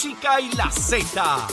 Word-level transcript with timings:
Chica 0.00 0.40
y 0.40 0.52
la 0.52 0.70
Z. 0.70 1.48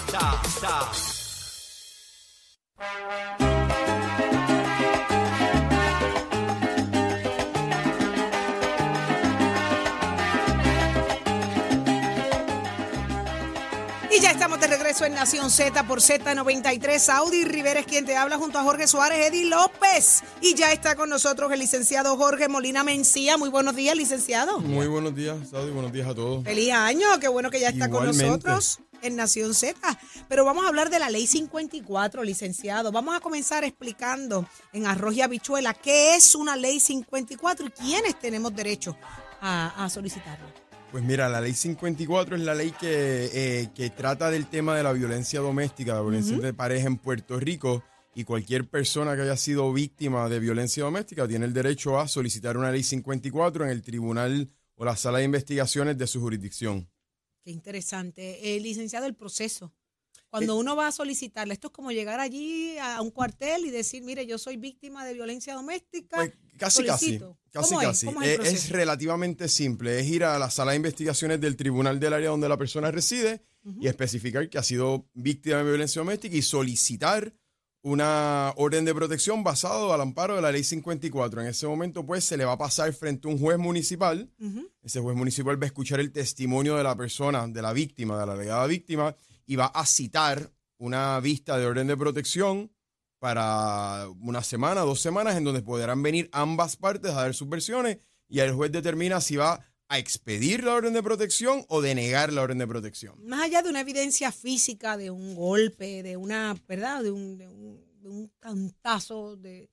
estamos 14.45 14.61
de 14.61 14.77
regreso 14.77 15.05
en 15.05 15.15
Nación 15.15 15.49
Z 15.49 15.87
por 15.87 16.01
Z93. 16.01 17.09
Audi 17.15 17.45
Rivera 17.45 17.79
es 17.79 17.87
quien 17.87 18.05
te 18.05 18.15
habla 18.15 18.37
junto 18.37 18.59
a 18.59 18.63
Jorge 18.63 18.85
Suárez, 18.85 19.27
Eddie 19.27 19.45
López. 19.45 20.21
Y 20.39 20.53
ya 20.53 20.71
está 20.71 20.95
con 20.95 21.09
nosotros 21.09 21.51
el 21.51 21.57
licenciado 21.57 22.15
Jorge 22.15 22.47
Molina 22.47 22.83
Mencía. 22.83 23.37
Muy 23.37 23.49
buenos 23.49 23.75
días, 23.75 23.95
licenciado. 23.97 24.59
Muy 24.59 24.85
buenos 24.85 25.15
días, 25.15 25.49
Saudi. 25.49 25.71
Buenos 25.71 25.91
días 25.91 26.07
a 26.07 26.13
todos. 26.13 26.43
Feliz 26.43 26.71
año, 26.73 27.07
qué 27.19 27.27
bueno 27.27 27.49
que 27.49 27.59
ya 27.59 27.69
está 27.69 27.89
con 27.89 28.05
nosotros 28.05 28.81
en 29.01 29.15
Nación 29.15 29.55
Z. 29.55 29.79
Pero 30.29 30.45
vamos 30.45 30.63
a 30.65 30.67
hablar 30.67 30.91
de 30.91 30.99
la 30.99 31.09
ley 31.09 31.25
54, 31.25 32.23
licenciado. 32.23 32.91
Vamos 32.91 33.15
a 33.15 33.21
comenzar 33.21 33.63
explicando 33.63 34.47
en 34.73 34.85
Arroz 34.85 35.15
y 35.15 35.23
Habichuela 35.23 35.73
qué 35.73 36.15
es 36.15 36.35
una 36.35 36.55
ley 36.55 36.79
54 36.79 37.65
y 37.65 37.69
quiénes 37.71 38.19
tenemos 38.19 38.55
derecho 38.55 38.95
a, 39.41 39.85
a 39.85 39.89
solicitarla. 39.89 40.64
Pues 40.95 41.03
mira, 41.03 41.27
la 41.27 41.41
ley 41.41 41.51
54 41.51 42.37
es 42.37 42.41
la 42.43 42.55
ley 42.55 42.71
que, 42.71 43.25
eh, 43.33 43.69
que 43.75 43.89
trata 43.89 44.31
del 44.31 44.47
tema 44.47 44.77
de 44.77 44.81
la 44.81 44.93
violencia 44.93 45.41
doméstica, 45.41 45.93
la 45.93 45.99
violencia 45.99 46.37
de 46.37 46.53
pareja 46.53 46.87
en 46.87 46.95
Puerto 46.95 47.37
Rico. 47.37 47.83
Y 48.15 48.23
cualquier 48.23 48.69
persona 48.69 49.13
que 49.13 49.23
haya 49.23 49.35
sido 49.35 49.73
víctima 49.73 50.29
de 50.29 50.39
violencia 50.39 50.85
doméstica 50.85 51.27
tiene 51.27 51.47
el 51.47 51.53
derecho 51.53 51.99
a 51.99 52.07
solicitar 52.07 52.55
una 52.55 52.71
ley 52.71 52.81
54 52.81 53.65
en 53.65 53.71
el 53.71 53.81
tribunal 53.81 54.49
o 54.75 54.85
la 54.85 54.95
sala 54.95 55.17
de 55.17 55.25
investigaciones 55.25 55.97
de 55.97 56.07
su 56.07 56.21
jurisdicción. 56.21 56.89
Qué 57.43 57.51
interesante. 57.51 58.55
Eh, 58.55 58.61
licenciado, 58.61 59.05
el 59.05 59.15
proceso. 59.15 59.73
Cuando 60.37 60.57
uno 60.57 60.75
va 60.75 60.87
a 60.87 60.91
solicitarla, 60.91 61.53
esto 61.53 61.67
es 61.67 61.73
como 61.73 61.91
llegar 61.91 62.19
allí 62.19 62.77
a 62.77 63.01
un 63.01 63.11
cuartel 63.11 63.65
y 63.65 63.71
decir, 63.71 64.03
mire, 64.03 64.25
yo 64.27 64.37
soy 64.37 64.57
víctima 64.57 65.05
de 65.05 65.13
violencia 65.13 65.53
doméstica. 65.53 66.17
Pues 66.17 66.33
casi, 66.57 66.83
casi. 66.83 67.05
solicito. 67.05 67.37
Casi, 67.51 67.75
casi. 67.75 68.05
¿Cómo 68.07 68.21
es 68.21 68.27
Es, 68.27 68.33
es 68.33 68.39
proceso? 68.39 68.75
relativamente 68.75 69.47
simple. 69.47 69.99
Es 69.99 70.07
ir 70.07 70.23
a 70.23 70.37
la 70.37 70.49
sala 70.49 70.71
de 70.71 70.77
investigaciones 70.77 71.39
del 71.39 71.55
tribunal 71.55 71.99
del 71.99 72.13
área 72.13 72.29
donde 72.29 72.49
la 72.49 72.57
persona 72.57 72.91
reside 72.91 73.41
y 73.79 73.87
especificar 73.87 74.47
que 74.49 74.57
ha 74.57 74.63
sido 74.63 75.07
víctima 75.13 75.57
de 75.57 75.63
violencia 75.63 75.99
doméstica 75.99 76.35
y 76.35 76.41
solicitar 76.41 77.33
una 77.81 78.51
orden 78.57 78.83
de 78.83 78.95
protección 78.95 79.43
basado 79.43 79.93
al 79.93 80.01
amparo 80.01 80.35
de 80.35 80.41
la 80.41 80.51
ley 80.51 80.63
54. 80.63 81.41
En 81.41 81.47
ese 81.47 81.67
momento, 81.67 82.03
pues, 82.03 82.23
se 82.25 82.35
le 82.35 82.43
va 82.43 82.53
a 82.53 82.57
pasar 82.57 82.91
frente 82.93 83.27
a 83.27 83.31
un 83.31 83.39
juez 83.39 83.59
municipal. 83.59 84.27
Ese 84.83 84.99
juez 84.99 85.15
municipal 85.15 85.61
va 85.61 85.65
a 85.65 85.67
escuchar 85.67 85.99
el 85.99 86.11
testimonio 86.11 86.75
de 86.77 86.83
la 86.83 86.95
persona, 86.95 87.47
de 87.47 87.61
la 87.61 87.73
víctima, 87.73 88.19
de 88.19 88.25
la 88.25 88.33
alegada 88.33 88.65
víctima, 88.65 89.15
y 89.45 89.55
va 89.55 89.67
a 89.67 89.85
citar 89.85 90.51
una 90.77 91.19
vista 91.19 91.57
de 91.57 91.65
orden 91.65 91.87
de 91.87 91.97
protección 91.97 92.71
para 93.19 94.07
una 94.21 94.43
semana, 94.43 94.81
dos 94.81 95.01
semanas, 95.01 95.35
en 95.35 95.43
donde 95.43 95.61
podrán 95.61 96.03
venir 96.03 96.29
ambas 96.31 96.75
partes 96.75 97.11
a 97.11 97.21
dar 97.21 97.33
sus 97.33 97.49
versiones 97.49 97.97
y 98.27 98.39
el 98.39 98.53
juez 98.53 98.71
determina 98.71 99.21
si 99.21 99.35
va 99.35 99.65
a 99.87 99.99
expedir 99.99 100.63
la 100.63 100.73
orden 100.73 100.93
de 100.93 101.03
protección 101.03 101.63
o 101.69 101.81
denegar 101.81 102.33
la 102.33 102.41
orden 102.41 102.57
de 102.57 102.67
protección. 102.67 103.15
Más 103.25 103.43
allá 103.43 103.61
de 103.61 103.69
una 103.69 103.81
evidencia 103.81 104.31
física, 104.31 104.97
de 104.97 105.11
un 105.11 105.35
golpe, 105.35 106.03
de 106.03 106.17
una, 106.17 106.55
¿verdad? 106.67 107.03
De 107.03 107.11
un, 107.11 107.41
un, 107.41 107.81
de 108.01 108.29
cantazo, 108.39 109.35
de, 109.35 109.69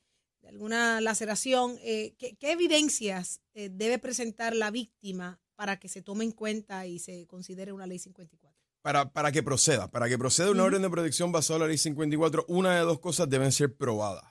alguna 0.47 1.01
laceración, 1.01 1.79
eh, 1.83 2.15
¿qué, 2.19 2.37
qué 2.37 2.53
evidencias 2.53 3.41
eh, 3.55 3.71
debe 3.73 3.99
presentar 3.99 4.55
la 4.55 4.71
víctima 4.71 5.41
para 5.55 5.79
que 5.79 5.89
se 5.89 6.03
tome 6.03 6.25
en 6.25 6.33
cuenta 6.33 6.87
y 6.87 6.99
se 6.99 7.27
considere 7.27 7.73
una 7.73 7.87
ley 7.87 7.99
54? 7.99 8.42
Para, 8.83 9.13
para 9.13 9.31
que 9.31 9.43
proceda, 9.43 9.89
para 9.91 10.09
que 10.09 10.19
proceda 10.19 10.51
una 10.51 10.65
orden 10.65 10.83
de 10.83 10.91
protección 10.91 11.31
basada 11.31 11.59
en 11.59 11.61
la 11.63 11.69
ley 11.69 11.79
54, 11.79 12.47
una 12.49 12.75
de 12.75 12.81
dos 12.81 12.99
cosas 12.99 13.31
deben 13.31 13.53
ser 13.53 13.77
probadas. 13.77 14.25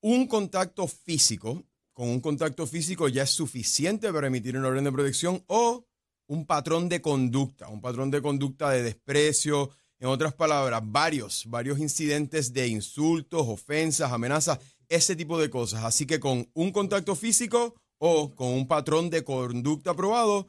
Un 0.00 0.26
contacto 0.26 0.86
físico, 0.88 1.62
con 1.92 2.08
un 2.08 2.20
contacto 2.20 2.66
físico 2.66 3.08
ya 3.08 3.24
es 3.24 3.30
suficiente 3.30 4.10
para 4.12 4.28
emitir 4.28 4.56
una 4.56 4.68
orden 4.68 4.84
de 4.84 4.92
protección 4.92 5.44
o 5.46 5.86
un 6.28 6.46
patrón 6.46 6.88
de 6.88 7.02
conducta, 7.02 7.68
un 7.68 7.80
patrón 7.80 8.10
de 8.10 8.22
conducta 8.22 8.70
de 8.70 8.82
desprecio, 8.82 9.70
en 9.98 10.08
otras 10.08 10.34
palabras, 10.34 10.82
varios, 10.84 11.44
varios 11.46 11.78
incidentes 11.78 12.52
de 12.52 12.68
insultos, 12.68 13.46
ofensas, 13.46 14.12
amenazas, 14.12 14.58
ese 14.88 15.16
tipo 15.16 15.38
de 15.38 15.50
cosas. 15.50 15.84
Así 15.84 16.06
que 16.06 16.20
con 16.20 16.48
un 16.54 16.70
contacto 16.70 17.16
físico 17.16 17.74
o 17.98 18.34
con 18.34 18.48
un 18.48 18.68
patrón 18.68 19.08
de 19.08 19.24
conducta 19.24 19.92
aprobado, 19.92 20.48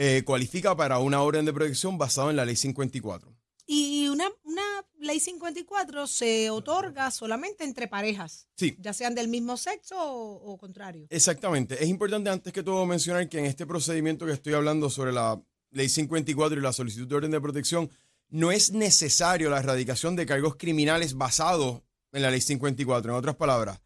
eh, 0.00 0.22
cualifica 0.24 0.76
para 0.76 0.98
una 1.00 1.20
orden 1.22 1.44
de 1.44 1.52
protección 1.52 1.98
basada 1.98 2.30
en 2.30 2.36
la 2.36 2.44
ley 2.44 2.54
54. 2.56 3.34
Y 3.66 4.08
una, 4.08 4.28
una 4.44 4.62
ley 5.00 5.18
54 5.20 6.06
se 6.06 6.48
otorga 6.50 7.10
solamente 7.10 7.64
entre 7.64 7.88
parejas, 7.88 8.46
Sí. 8.54 8.76
ya 8.78 8.92
sean 8.94 9.14
del 9.14 9.28
mismo 9.28 9.56
sexo 9.56 9.96
o, 9.98 10.52
o 10.52 10.56
contrario. 10.56 11.06
Exactamente. 11.10 11.82
Es 11.82 11.88
importante 11.90 12.30
antes 12.30 12.52
que 12.52 12.62
todo 12.62 12.86
mencionar 12.86 13.28
que 13.28 13.40
en 13.40 13.44
este 13.46 13.66
procedimiento 13.66 14.24
que 14.24 14.32
estoy 14.32 14.54
hablando 14.54 14.88
sobre 14.88 15.12
la 15.12 15.38
ley 15.72 15.88
54 15.88 16.58
y 16.58 16.62
la 16.62 16.72
solicitud 16.72 17.06
de 17.08 17.14
orden 17.16 17.30
de 17.32 17.40
protección, 17.40 17.90
no 18.30 18.52
es 18.52 18.72
necesario 18.72 19.50
la 19.50 19.58
erradicación 19.58 20.14
de 20.16 20.26
cargos 20.26 20.54
criminales 20.56 21.14
basados 21.14 21.82
en 22.12 22.22
la 22.22 22.30
ley 22.30 22.40
54. 22.40 23.10
En 23.10 23.18
otras 23.18 23.34
palabras, 23.36 23.80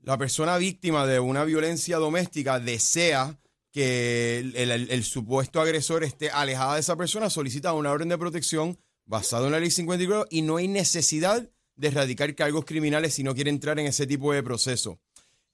la 0.00 0.16
persona 0.16 0.56
víctima 0.56 1.06
de 1.06 1.20
una 1.20 1.44
violencia 1.44 1.98
doméstica 1.98 2.58
desea 2.58 3.38
que 3.72 4.38
el, 4.38 4.56
el- 4.56 4.90
el 4.90 5.04
supuesto 5.04 5.60
agresor 5.60 6.04
esté 6.04 6.30
alejada 6.30 6.74
de 6.74 6.80
esa 6.80 6.96
persona, 6.96 7.30
solicita 7.30 7.72
una 7.72 7.90
orden 7.92 8.08
de 8.08 8.18
protección 8.18 8.78
basado 9.06 9.46
en 9.46 9.52
la 9.52 9.60
ley 9.60 9.70
54 9.70 10.26
y 10.30 10.42
no 10.42 10.56
hay 10.56 10.68
necesidad 10.68 11.48
de 11.76 11.88
erradicar 11.88 12.34
cargos 12.34 12.64
criminales 12.64 13.14
si 13.14 13.22
no 13.22 13.34
quiere 13.34 13.50
entrar 13.50 13.78
en 13.78 13.86
ese 13.86 14.06
tipo 14.06 14.32
de 14.32 14.42
proceso. 14.42 15.00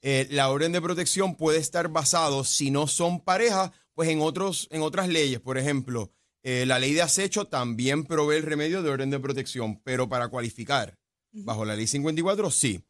Eh, 0.03 0.27
la 0.31 0.51
orden 0.51 0.73
de 0.73 0.81
protección 0.83 1.35
puede 1.37 1.59
estar 1.59 1.89
basado, 1.89 2.45
si 2.45 2.71
no 2.71 2.87
son 2.87 3.21
pareja, 3.21 3.73
pues 3.95 4.09
en, 4.11 4.21
otros, 4.21 4.69
en 4.71 4.83
otras 4.83 5.09
leyes. 5.09 5.41
Por 5.41 5.57
ejemplo, 5.59 6.11
eh, 6.43 6.65
la 6.67 6.79
ley 6.79 6.93
de 6.95 7.03
acecho 7.03 7.47
también 7.47 8.05
provee 8.05 8.37
el 8.37 8.43
remedio 8.43 8.83
de 8.83 8.91
orden 8.91 9.11
de 9.11 9.19
protección, 9.21 9.81
pero 9.85 10.09
para 10.09 10.29
cualificar 10.29 10.99
bajo 11.33 11.65
la 11.65 11.77
ley 11.77 11.87
54, 11.87 12.51
sí. 12.51 12.83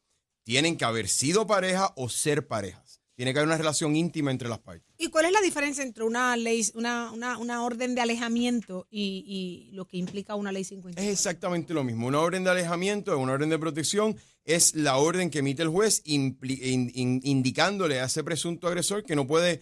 Tienen 0.43 0.77
que 0.77 0.85
haber 0.85 1.07
sido 1.09 1.45
pareja 1.47 1.91
o 1.97 2.07
ser 2.09 2.47
parejas. 2.47 2.86
Tiene 3.17 3.33
que 3.33 3.39
haber 3.39 3.47
una 3.47 3.57
relación 3.57 3.95
íntima 3.95 4.29
entre 4.29 4.47
las 4.47 4.59
partes. 4.59 4.85
¿Y 4.99 5.07
cuál 5.07 5.25
es 5.25 5.31
la 5.31 5.41
diferencia 5.41 5.83
entre 5.83 6.03
una 6.03 6.37
ley, 6.37 6.63
una, 6.75 7.11
una, 7.11 7.39
una 7.39 7.63
orden 7.63 7.95
de 7.95 8.01
alejamiento 8.01 8.85
y, 8.91 9.25
y 9.27 9.71
lo 9.75 9.85
que 9.87 9.97
implica 9.97 10.35
una 10.35 10.51
ley 10.51 10.63
54? 10.63 11.03
Es 11.03 11.11
exactamente 11.17 11.73
lo 11.73 11.83
mismo. 11.83 12.05
Una 12.05 12.19
orden 12.19 12.43
de 12.43 12.51
alejamiento, 12.51 13.17
una 13.17 13.31
orden 13.33 13.49
de 13.49 13.57
protección, 13.57 14.15
es 14.45 14.75
la 14.75 14.97
orden 14.97 15.31
que 15.31 15.39
emite 15.39 15.63
el 15.63 15.69
juez 15.69 16.03
impli- 16.05 16.59
in- 16.61 16.91
in- 16.93 17.19
indicándole 17.23 17.99
a 17.99 18.05
ese 18.05 18.23
presunto 18.23 18.67
agresor 18.67 19.03
que 19.03 19.15
no 19.15 19.25
puede, 19.25 19.61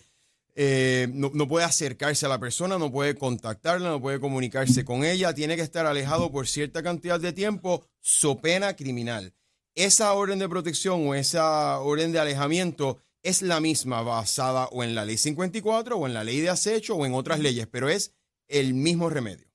eh, 0.53 1.07
no, 1.13 1.31
no 1.33 1.47
puede 1.47 1.65
acercarse 1.65 2.25
a 2.25 2.29
la 2.29 2.39
persona, 2.41 2.77
no 2.77 2.91
puede 2.91 3.15
contactarla, 3.15 3.87
no 3.87 4.01
puede 4.01 4.19
comunicarse 4.19 4.83
con 4.83 5.05
ella, 5.05 5.33
tiene 5.33 5.55
que 5.55 5.61
estar 5.61 5.85
alejado 5.85 6.29
por 6.29 6.45
cierta 6.49 6.83
cantidad 6.83 7.21
de 7.21 7.31
tiempo, 7.31 7.85
so 8.01 8.37
pena 8.41 8.75
criminal. 8.75 9.33
Esa 9.75 10.11
orden 10.13 10.39
de 10.39 10.49
protección 10.49 11.07
o 11.07 11.15
esa 11.15 11.79
orden 11.79 12.11
de 12.11 12.19
alejamiento 12.19 12.99
es 13.25 13.41
la 13.41 13.59
misma 13.59 14.01
basada 14.01 14.65
o 14.67 14.83
en 14.83 14.95
la 14.95 15.03
ley 15.05 15.17
54 15.17 15.97
o 15.97 16.07
en 16.07 16.13
la 16.13 16.23
ley 16.23 16.39
de 16.39 16.49
acecho 16.49 16.95
o 16.95 17.05
en 17.05 17.13
otras 17.13 17.39
leyes, 17.39 17.67
pero 17.67 17.89
es 17.89 18.13
el 18.47 18.73
mismo 18.73 19.09
remedio. 19.09 19.47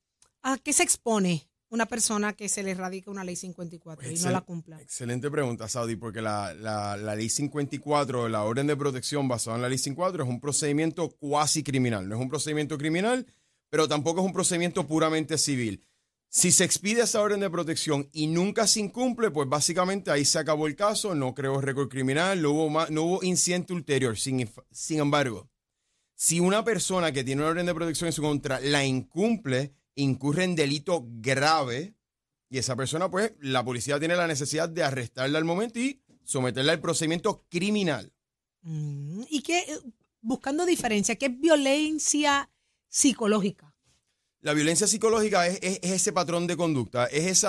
¿A 0.43 0.59
qué 0.59 0.73
se 0.73 0.83
expone 0.83 1.49
una 1.69 1.87
persona 1.87 2.33
que 2.33 2.49
se 2.49 2.63
le 2.65 2.75
radica 2.75 3.11
una 3.11 3.23
ley 3.23 3.37
54 3.37 4.11
y 4.11 4.19
no 4.19 4.31
la 4.31 4.41
cumpla? 4.41 4.81
Excelente 4.81 5.31
pregunta, 5.31 5.69
Saudi, 5.69 5.95
porque 5.97 6.21
la, 6.21 6.53
la- 6.55 6.97
la 6.97 7.15
ley 7.15 7.29
54, 7.29 8.29
la 8.29 8.43
orden 8.43 8.67
de 8.67 8.77
protección 8.77 9.29
basada 9.29 9.57
en 9.57 9.63
la 9.63 9.69
ley 9.69 9.79
54 9.79 10.25
es 10.25 10.29
un 10.29 10.41
procedimiento 10.41 11.11
cuasi 11.11 11.63
criminal. 11.63 12.09
No 12.09 12.17
es 12.17 12.21
un 12.21 12.29
procedimiento 12.29 12.77
criminal, 12.77 13.25
pero 13.69 13.87
tampoco 13.87 14.21
es 14.21 14.27
un 14.27 14.33
procedimiento 14.33 14.87
puramente 14.87 15.39
civil. 15.39 15.85
Si 16.33 16.53
se 16.53 16.63
expide 16.63 17.03
esa 17.03 17.21
orden 17.21 17.41
de 17.41 17.51
protección 17.51 18.09
y 18.13 18.29
nunca 18.29 18.69
se 18.69 18.79
incumple, 18.79 19.33
pues 19.33 19.49
básicamente 19.49 20.13
ahí 20.13 20.25
se 20.25 20.39
acabó 20.39 20.69
el 20.69 20.77
caso, 20.77 21.17
no 21.17 21.35
creó 21.35 21.61
récord 21.61 21.89
criminal, 21.89 22.41
no 22.41 22.53
hubo, 22.53 23.23
incidente 23.25 23.73
ulterior. 23.73 24.17
Sin, 24.17 24.49
sin 24.71 25.01
embargo, 25.01 25.51
si 26.15 26.39
una 26.39 26.63
persona 26.63 27.11
que 27.11 27.25
tiene 27.25 27.43
una 27.43 27.51
orden 27.51 27.67
de 27.67 27.75
protección 27.75 28.07
en 28.07 28.13
su 28.13 28.23
contra 28.23 28.61
la 28.61 28.85
incumple, 28.85 29.75
incurre 29.97 30.45
en 30.45 30.55
delito 30.55 31.05
grave, 31.05 31.97
y 32.49 32.59
esa 32.59 32.77
persona, 32.77 33.11
pues, 33.11 33.33
la 33.41 33.65
policía 33.65 33.99
tiene 33.99 34.15
la 34.15 34.29
necesidad 34.29 34.69
de 34.69 34.85
arrestarla 34.85 35.37
al 35.37 35.45
momento 35.45 35.81
y 35.81 36.01
someterla 36.23 36.71
al 36.71 36.81
procedimiento 36.81 37.45
criminal. 37.49 38.13
Mm, 38.63 39.23
¿Y 39.31 39.43
qué, 39.43 39.59
eh, 39.59 39.81
buscando 40.21 40.65
diferencia, 40.65 41.17
qué 41.17 41.27
es 41.27 41.41
violencia 41.41 42.49
psicológica? 42.89 43.70
La 44.43 44.55
violencia 44.55 44.87
psicológica 44.87 45.47
es, 45.47 45.59
es- 45.63 45.79
es 45.83 45.91
ese 45.93 46.13
patrón 46.13 46.47
de 46.47 46.57
conducta, 46.57 47.07
es 47.07 47.45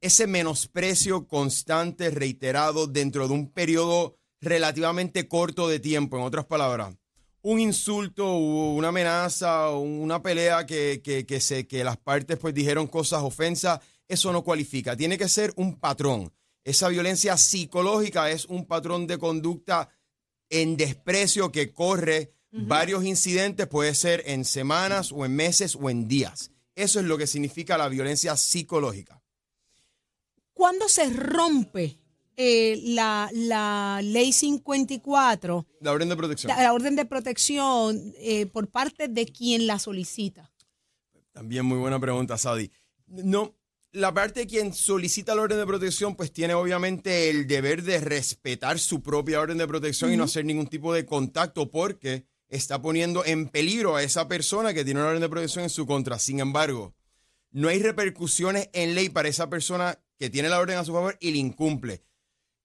ese 0.00 0.26
menosprecio 0.26 1.26
constante, 1.28 2.10
reiterado, 2.10 2.86
dentro 2.86 3.28
de 3.28 3.34
un 3.34 3.48
periodo 3.50 4.16
relativamente 4.40 5.28
corto 5.28 5.68
de 5.68 5.78
tiempo. 5.78 6.16
En 6.16 6.24
otras 6.24 6.44
palabras, 6.46 6.94
un 7.42 7.60
insulto, 7.60 8.34
una 8.36 8.88
amenaza, 8.88 9.70
una 9.70 10.22
pelea 10.22 10.66
que, 10.66 11.00
se, 11.40 11.66
que 11.66 11.84
las 11.84 11.96
partes 11.96 12.38
pues 12.38 12.54
dijeron 12.54 12.86
cosas, 12.88 13.22
ofensas, 13.22 13.80
eso 14.08 14.32
no 14.32 14.42
cualifica. 14.42 14.96
Tiene 14.96 15.16
que 15.18 15.28
ser 15.28 15.52
un 15.56 15.78
patrón. 15.78 16.32
Esa 16.64 16.88
violencia 16.88 17.36
psicológica 17.36 18.30
es 18.30 18.44
un 18.46 18.66
patrón 18.66 19.06
de 19.06 19.18
conducta 19.18 19.88
en 20.50 20.76
desprecio 20.76 21.50
que 21.50 21.72
corre 21.72 22.32
varios 22.52 23.04
incidentes, 23.04 23.66
puede 23.66 23.94
ser 23.94 24.22
en 24.26 24.44
semanas 24.44 25.10
o 25.12 25.24
en 25.24 25.34
meses 25.34 25.76
o 25.80 25.90
en 25.90 26.06
días. 26.06 26.50
Eso 26.74 27.00
es 27.00 27.06
lo 27.06 27.18
que 27.18 27.26
significa 27.26 27.76
la 27.76 27.88
violencia 27.88 28.36
psicológica. 28.36 29.22
¿Cuándo 30.52 30.88
se 30.88 31.10
rompe 31.10 31.98
eh, 32.36 32.80
la, 32.84 33.28
la 33.32 34.00
ley 34.02 34.32
54, 34.32 35.66
La 35.80 35.92
orden 35.92 36.08
de 36.08 36.16
protección. 36.16 36.54
la, 36.54 36.62
la 36.62 36.72
orden 36.72 36.96
de 36.96 37.04
protección, 37.04 38.14
eh, 38.18 38.46
por 38.46 38.68
parte 38.68 39.08
de 39.08 39.26
quien 39.26 39.66
la 39.66 39.78
solicita? 39.78 40.50
También 41.32 41.64
muy 41.64 41.78
buena 41.78 41.98
pregunta, 41.98 42.38
Saudi. 42.38 42.70
No, 43.06 43.54
la 43.92 44.14
parte 44.14 44.40
de 44.40 44.46
quien 44.46 44.72
solicita 44.72 45.34
la 45.34 45.42
orden 45.42 45.58
de 45.58 45.66
protección, 45.66 46.16
pues 46.16 46.32
tiene 46.32 46.54
obviamente 46.54 47.28
el 47.28 47.46
deber 47.46 47.82
de 47.82 48.00
respetar 48.00 48.78
su 48.78 49.02
propia 49.02 49.40
orden 49.40 49.58
de 49.58 49.66
protección 49.66 50.12
y 50.12 50.16
no 50.16 50.24
hacer 50.24 50.44
ningún 50.44 50.66
tipo 50.66 50.94
de 50.94 51.04
contacto 51.04 51.70
porque 51.70 52.26
está 52.52 52.82
poniendo 52.82 53.24
en 53.24 53.48
peligro 53.48 53.96
a 53.96 54.02
esa 54.02 54.28
persona 54.28 54.74
que 54.74 54.84
tiene 54.84 55.00
una 55.00 55.08
orden 55.08 55.22
de 55.22 55.28
protección 55.28 55.64
en 55.64 55.70
su 55.70 55.86
contra. 55.86 56.18
Sin 56.18 56.38
embargo, 56.38 56.94
no 57.50 57.68
hay 57.68 57.82
repercusiones 57.82 58.68
en 58.74 58.94
ley 58.94 59.08
para 59.08 59.28
esa 59.28 59.48
persona 59.48 59.98
que 60.18 60.28
tiene 60.28 60.50
la 60.50 60.60
orden 60.60 60.76
a 60.76 60.84
su 60.84 60.92
favor 60.92 61.16
y 61.18 61.30
la 61.30 61.38
incumple. 61.38 62.02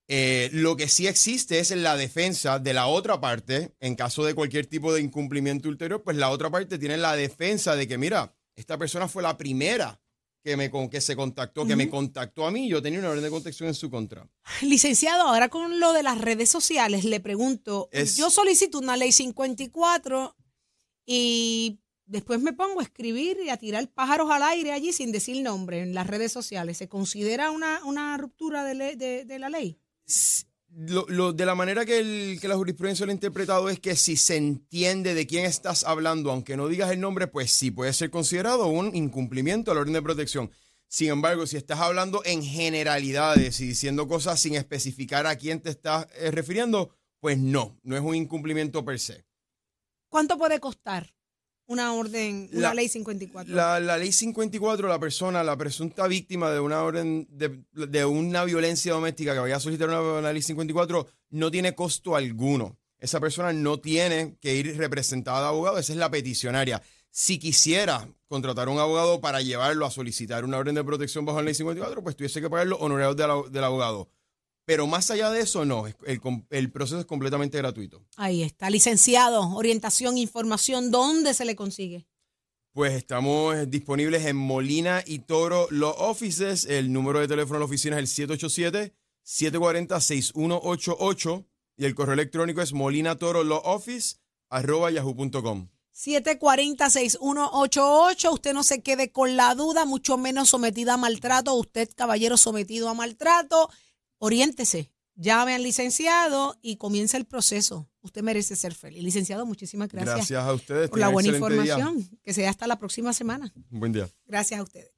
Eh, 0.10 0.50
lo 0.52 0.76
que 0.76 0.90
sí 0.90 1.08
existe 1.08 1.60
es 1.60 1.72
la 1.72 1.96
defensa 1.96 2.60
de 2.60 2.74
la 2.74 2.88
otra 2.88 3.22
parte, 3.22 3.76
en 3.80 3.96
caso 3.96 4.26
de 4.26 4.36
cualquier 4.36 4.66
tipo 4.66 4.94
de 4.94 5.02
incumplimiento 5.02 5.70
ulterior, 5.70 6.04
pues 6.04 6.18
la 6.18 6.32
otra 6.32 6.50
parte 6.50 6.78
tiene 6.78 6.98
la 6.98 7.16
defensa 7.16 7.76
de 7.78 7.88
que, 7.88 7.98
mira, 7.98 8.36
esta 8.56 8.78
persona 8.78 9.08
fue 9.08 9.24
la 9.24 9.38
primera 9.38 10.02
que, 10.48 10.56
me, 10.56 10.72
con, 10.72 10.90
que 10.90 11.02
se 11.02 11.14
contactó, 11.14 11.68
que 11.68 11.76
me 11.76 11.90
contactó 11.90 12.46
a 12.48 12.52
mí, 12.52 12.70
yo 12.70 12.82
tenía 12.82 13.00
una 13.00 13.10
orden 13.10 13.22
de 13.24 13.30
protección 13.30 13.68
en 13.68 13.76
su 13.76 13.90
contra. 13.90 14.30
Licenciado, 14.62 15.24
ahora 15.28 15.50
con 15.50 15.80
lo 15.82 15.92
de 15.92 16.04
las 16.04 16.18
redes 16.20 16.48
sociales, 16.50 17.04
le 17.04 17.20
pregunto, 17.20 17.90
Es- 17.92 18.16
yo 18.16 18.30
solicito 18.30 18.80
una 18.80 18.96
ley 18.96 19.12
54 19.12 20.38
y 21.06 21.80
después 22.06 22.40
me 22.40 22.54
pongo 22.54 22.80
a 22.80 22.84
escribir 22.84 23.38
y 23.46 23.50
a 23.50 23.58
tirar 23.58 23.90
pájaros 23.92 24.32
al 24.32 24.44
aire 24.44 24.72
allí 24.72 24.94
sin 24.94 25.12
decir 25.12 25.42
nombre 25.44 25.82
en 25.82 25.94
las 25.94 26.08
redes 26.08 26.32
sociales. 26.32 26.78
¿Se 26.78 26.88
considera 26.88 27.52
una, 27.52 27.84
una 27.84 28.16
ruptura 28.18 28.64
de, 28.64 28.74
le- 28.76 28.96
de- 28.96 29.26
de 29.26 29.40
la 29.40 29.50
ley? 29.50 29.78
Lo, 30.80 31.34
de 31.34 31.46
la 31.48 31.56
manera 31.56 31.86
que, 31.86 31.98
el- 31.98 32.38
que 32.40 32.48
la 32.48 32.56
jurisprudencia 32.56 33.04
lo 33.08 33.12
ha 33.12 33.14
interpretado 33.14 33.68
es 33.68 33.80
que 33.80 33.96
si 33.96 34.16
se 34.16 34.36
entiende 34.36 35.16
de 35.16 35.26
quién 35.26 35.44
estás 35.46 35.84
hablando, 35.84 36.30
aunque 36.32 36.56
no 36.56 36.68
digas 36.68 36.92
el 36.92 37.00
nombre, 37.00 37.26
pues 37.26 37.52
sí 37.52 37.72
puede 37.72 37.92
ser 37.94 38.12
considerado 38.12 38.68
un 38.68 38.96
incumplimiento 38.96 39.72
a 39.72 39.74
la 39.74 39.82
orden 39.82 39.94
de 39.94 40.04
protección. 40.04 40.52
Sin 40.88 41.10
embargo, 41.10 41.48
si 41.48 41.58
estás 41.58 41.80
hablando 41.80 42.22
en 42.26 42.44
generalidades 42.44 43.60
y 43.60 43.66
diciendo 43.68 44.08
cosas 44.08 44.40
sin 44.40 44.54
especificar 44.54 45.26
a 45.26 45.36
quién 45.36 45.62
te 45.62 45.72
estás 45.72 46.08
eh, 46.16 46.30
refiriendo, 46.30 46.92
pues 47.20 47.40
no, 47.40 47.80
no 47.82 47.96
es 47.96 48.02
un 48.04 48.14
incumplimiento 48.14 48.86
per 48.86 49.00
se. 49.00 49.26
¿Cuánto 50.10 50.38
puede 50.38 50.60
costar 50.60 51.12
una 51.68 51.94
orden, 51.94 52.50
una 52.54 52.62
La- 52.70 52.74
ley 52.74 52.88
54? 52.90 53.54
La, 53.54 53.80
la 53.80 53.98
ley 53.98 54.12
54, 54.12 54.88
la 54.88 55.00
persona, 55.00 55.44
la 55.44 55.56
presunta 55.58 56.08
víctima 56.08 56.50
de 56.52 56.60
una 56.60 56.82
orden 56.84 57.28
de, 57.30 57.62
de 57.74 58.06
una 58.06 58.44
violencia 58.46 58.94
doméstica 58.94 59.34
que 59.34 59.40
vaya 59.40 59.58
a 59.58 59.60
solicitar 59.60 59.90
una, 59.90 60.02
una 60.02 60.34
ley 60.34 60.42
54, 60.42 61.08
no 61.32 61.52
tiene 61.52 61.76
costo 61.76 62.16
alguno. 62.16 62.78
Esa 63.00 63.20
persona 63.20 63.54
no 63.54 63.80
tiene 63.80 64.38
que 64.42 64.56
ir 64.56 64.76
representada 64.78 65.42
de 65.42 65.48
abogado, 65.48 65.78
esa 65.78 65.94
es 65.94 66.00
la 66.00 66.10
peticionaria. 66.10 66.82
Si 67.12 67.38
quisiera 67.40 68.08
contratar 68.28 68.68
a 68.68 68.72
un 68.72 68.80
abogado 68.80 69.22
para 69.22 69.42
llevarlo 69.42 69.86
a 69.86 69.92
solicitar 69.92 70.44
una 70.46 70.58
orden 70.58 70.76
de 70.76 70.84
protección 70.84 71.26
bajo 71.26 71.40
la 71.40 71.46
ley 71.46 71.54
54, 71.54 72.04
pues 72.04 72.16
tuviese 72.16 72.42
que 72.42 72.50
pagar 72.50 72.68
los 72.68 72.80
honorarios 72.82 73.16
del, 73.18 73.52
del 73.52 73.64
abogado. 73.64 74.10
Pero 74.68 74.86
más 74.86 75.10
allá 75.12 75.32
de 75.32 75.40
eso, 75.40 75.64
no, 75.64 75.86
el, 76.50 76.72
proceso 76.74 77.00
es 77.00 77.06
completamente 77.06 77.58
gratuito. 77.58 78.04
Ahí 78.18 78.44
está, 78.44 78.70
licenciado, 78.70 79.56
orientación, 79.56 80.18
información, 80.18 80.92
¿dónde 80.92 81.34
se 81.34 81.46
le 81.46 81.56
consigue? 81.56 82.06
Pues 82.74 82.92
estamos 82.92 83.56
disponibles 83.72 84.26
en 84.26 84.36
Molina 84.36 85.02
y 85.06 85.20
Toro 85.20 85.70
Law 85.72 85.96
Offices. 85.98 86.66
El 86.66 86.92
número 86.92 87.22
de 87.22 87.30
teléfono 87.30 87.56
de 87.56 87.60
la 87.60 87.66
oficina 87.66 87.98
es 87.98 88.20
el 88.20 88.28
787-740-6188 89.24 91.46
y 91.78 91.86
el 91.86 91.96
correo 91.96 92.16
electrónico 92.16 92.62
es 92.62 92.74
molinatorolawoffice.yahoo.com. 92.74 95.70
740-6188. 95.96 98.34
Usted 98.34 98.54
no 98.54 98.64
se 98.64 98.82
quede 98.82 99.14
con 99.14 99.38
la 99.38 99.56
duda, 99.56 99.86
mucho 99.86 100.18
menos 100.18 100.50
sometida 100.50 100.96
a 100.96 100.98
maltrato. 100.98 101.56
Usted, 101.56 101.90
caballero, 101.96 102.36
sometido 102.36 102.90
a 102.90 102.94
maltrato, 102.94 103.70
oriéntese. 104.20 104.92
Llame 105.20 105.56
al 105.56 105.64
licenciado 105.64 106.56
y 106.62 106.76
comience 106.76 107.18
el 107.18 107.26
proceso. 107.26 107.90
Usted 108.02 108.22
merece 108.22 108.56
ser 108.56 108.76
feliz. 108.76 109.02
Licenciado, 109.02 109.48
muchísimas 109.48 109.90
gracias, 109.90 110.16
Gracias, 110.16 110.44
a 110.44 110.54
ustedes. 110.54 110.90
por 110.92 111.00
la 111.00 111.08
buena 111.10 111.30
día. 111.30 111.38
información. 111.40 112.08
Que 112.24 112.34
sea 112.34 112.52
hasta 112.52 112.68
la 112.68 112.78
próxima 112.78 113.12
semana. 113.14 113.52
Buen 113.72 113.94
día. 113.94 114.08
Gracias 114.28 114.60
a 114.60 114.64
ustedes. 114.64 114.92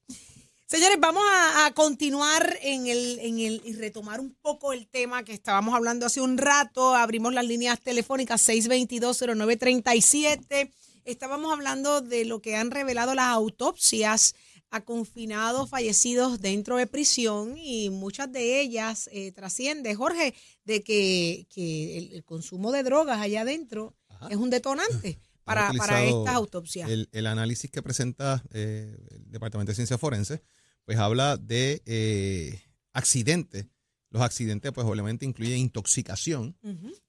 Señores, 0.68 0.98
vamos 1.00 1.24
a, 1.32 1.66
a 1.68 1.74
continuar 1.74 2.58
en 2.62 2.88
el, 2.88 3.18
en 3.20 3.40
el 3.40 3.62
y 3.66 3.74
retomar 3.74 4.20
un 4.20 4.36
poco 4.42 4.74
el 4.74 4.88
tema 4.88 5.24
que 5.24 5.34
estábamos 5.34 5.74
hablando 5.74 6.06
hace 6.06 6.20
un 6.22 6.38
rato. 6.38 6.94
Abrimos 6.96 7.34
las 7.34 7.46
líneas 7.46 7.80
telefónicas 7.80 8.48
622-0937. 8.48 10.72
Estábamos 11.06 11.52
hablando 11.52 12.02
de 12.02 12.26
lo 12.26 12.42
que 12.42 12.56
han 12.56 12.72
revelado 12.72 13.16
las 13.16 13.28
autopsias 13.30 14.36
a 14.72 14.82
confinados 14.82 15.70
fallecidos 15.70 16.42
dentro 16.42 16.78
de 16.78 16.88
prisión 16.88 17.58
y 17.58 17.90
muchas 17.90 18.32
de 18.32 18.62
ellas 18.62 19.10
eh, 19.12 19.32
trasciende, 19.32 19.96
Jorge, 19.96 20.36
de 20.64 20.84
que, 20.84 21.48
que 21.50 21.98
el, 21.98 22.14
el 22.14 22.24
consumo 22.24 22.72
de 22.72 22.84
drogas 22.84 23.20
allá 23.20 23.42
adentro 23.42 23.96
es 24.30 24.38
un 24.38 24.50
detonante 24.50 25.20
para, 25.44 25.74
para 25.74 26.04
estas 26.04 26.36
autopsias. 26.36 26.90
El, 26.90 27.10
el 27.12 27.26
análisis 27.26 27.72
que 27.72 27.82
presenta 27.82 28.44
eh, 28.52 28.96
el 29.12 29.32
Departamento 29.32 29.72
de 29.72 29.76
Ciencia 29.76 29.98
Forense, 29.98 30.44
pues 30.86 31.00
habla 31.00 31.38
de 31.38 31.82
eh, 31.86 32.62
accidentes. 32.94 33.66
Los 34.12 34.22
accidentes, 34.22 34.72
pues 34.72 34.88
obviamente 34.88 35.26
incluyen 35.26 35.60
intoxicación, 35.60 36.58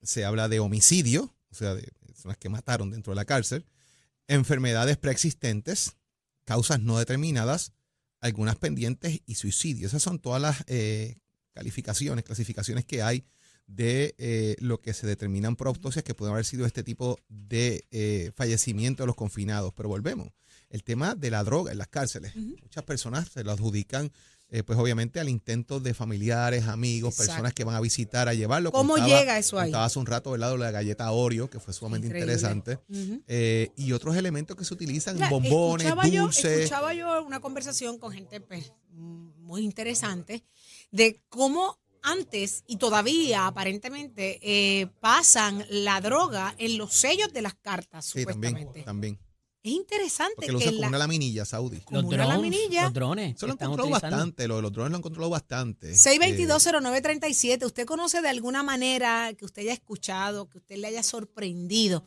se 0.02 0.26
habla 0.26 0.48
de 0.48 0.60
homicidio, 0.60 1.34
o 1.50 1.54
sea, 1.54 1.74
de 1.74 1.90
personas 2.06 2.36
que 2.36 2.50
mataron 2.50 2.90
dentro 2.90 3.12
de 3.12 3.16
la 3.16 3.24
cárcel, 3.24 3.64
enfermedades 4.28 4.98
preexistentes, 4.98 5.96
causas 6.44 6.80
no 6.80 6.98
determinadas, 6.98 7.72
algunas 8.20 8.56
pendientes 8.56 9.20
y 9.26 9.34
suicidio. 9.36 9.86
Esas 9.86 10.02
son 10.02 10.18
todas 10.18 10.40
las 10.40 10.64
eh, 10.66 11.18
calificaciones, 11.52 12.24
clasificaciones 12.24 12.84
que 12.84 13.02
hay 13.02 13.24
de 13.66 14.14
eh, 14.18 14.56
lo 14.58 14.80
que 14.80 14.92
se 14.94 15.06
determinan 15.06 15.56
por 15.56 15.68
autopsias 15.68 16.04
que 16.04 16.14
pueden 16.14 16.32
haber 16.32 16.44
sido 16.44 16.66
este 16.66 16.82
tipo 16.82 17.18
de 17.28 17.86
eh, 17.90 18.32
fallecimiento 18.34 19.02
de 19.02 19.06
los 19.06 19.16
confinados. 19.16 19.72
Pero 19.74 19.88
volvemos, 19.88 20.28
el 20.68 20.82
tema 20.82 21.14
de 21.14 21.30
la 21.30 21.44
droga 21.44 21.72
en 21.72 21.78
las 21.78 21.88
cárceles. 21.88 22.34
Muchas 22.34 22.84
personas 22.84 23.28
se 23.28 23.44
lo 23.44 23.52
adjudican, 23.52 24.10
eh, 24.50 24.62
pues 24.64 24.78
obviamente 24.78 25.20
al 25.20 25.28
intento 25.28 25.78
de 25.80 25.94
familiares, 25.94 26.66
amigos, 26.66 27.14
Exacto. 27.14 27.30
personas 27.32 27.54
que 27.54 27.64
van 27.64 27.76
a 27.76 27.80
visitar, 27.80 28.28
a 28.28 28.34
llevarlo. 28.34 28.72
¿Cómo 28.72 28.94
Contaba- 28.94 29.18
llega 29.20 29.38
eso 29.38 29.58
ahí? 29.58 29.66
contaba 29.68 29.84
hace 29.84 29.98
un 29.98 30.06
rato. 30.06 30.36
Lo 30.36 30.50
de 30.52 30.58
la 30.58 30.70
galleta 30.70 31.10
Oreo, 31.12 31.48
que 31.48 31.60
fue 31.60 31.72
sumamente 31.72 32.08
Increíble. 32.08 32.32
interesante. 32.32 32.78
Eh, 33.28 33.70
y 33.76 33.92
otros 33.92 34.16
elementos 34.16 34.56
que 34.56 34.64
se 34.64 34.74
utilizan, 34.74 35.14
Mira, 35.16 35.28
bombones, 35.30 35.86
escuchaba 35.86 36.08
yo- 36.08 36.22
dulces. 36.22 36.44
escuchaba 36.60 36.94
yo 36.94 37.24
una 37.24 37.40
conversación 37.40 37.98
con 37.98 38.12
gente 38.12 38.40
pues, 38.40 38.72
muy 38.92 39.62
interesante 39.62 40.42
de 40.90 41.20
cómo 41.28 41.78
antes 42.02 42.64
y 42.66 42.76
todavía 42.78 43.46
aparentemente 43.46 44.38
eh, 44.42 44.86
pasan 45.00 45.64
la 45.68 46.00
droga 46.00 46.54
en 46.58 46.78
los 46.78 46.94
sellos 46.94 47.32
de 47.32 47.42
las 47.42 47.54
cartas, 47.54 48.06
Sí, 48.06 48.24
también, 48.24 48.52
supuestamente. 48.54 48.82
también. 48.82 49.18
Es 49.62 49.72
interesante 49.72 50.34
Porque 50.36 50.52
lo 50.52 50.58
que 50.58 50.64
usan 50.64 50.74
como 50.76 50.80
la- 50.82 50.88
una 50.88 50.98
laminilla, 50.98 51.44
Saudi. 51.44 51.80
como 51.80 52.00
Los 52.00 52.08
una 52.08 52.24
drones, 52.24 52.36
laminilla. 52.36 52.82
los 52.84 52.92
drones. 52.94 53.36
Eso 53.36 53.46
lo 53.46 53.52
han 53.52 53.58
controlado 53.58 53.88
utilizando. 53.88 54.16
bastante, 54.16 54.48
lo 54.48 54.56
de 54.56 54.62
los 54.62 54.72
drones 54.72 54.90
lo 54.90 54.96
han 54.96 55.02
controlado 55.02 55.30
bastante. 55.30 55.94
6220937, 55.94 57.66
¿usted 57.66 57.84
conoce 57.86 58.22
de 58.22 58.28
alguna 58.28 58.62
manera 58.62 59.32
que 59.34 59.44
usted 59.44 59.62
haya 59.62 59.72
escuchado, 59.74 60.48
que 60.48 60.58
usted 60.58 60.76
le 60.76 60.86
haya 60.86 61.02
sorprendido 61.02 62.04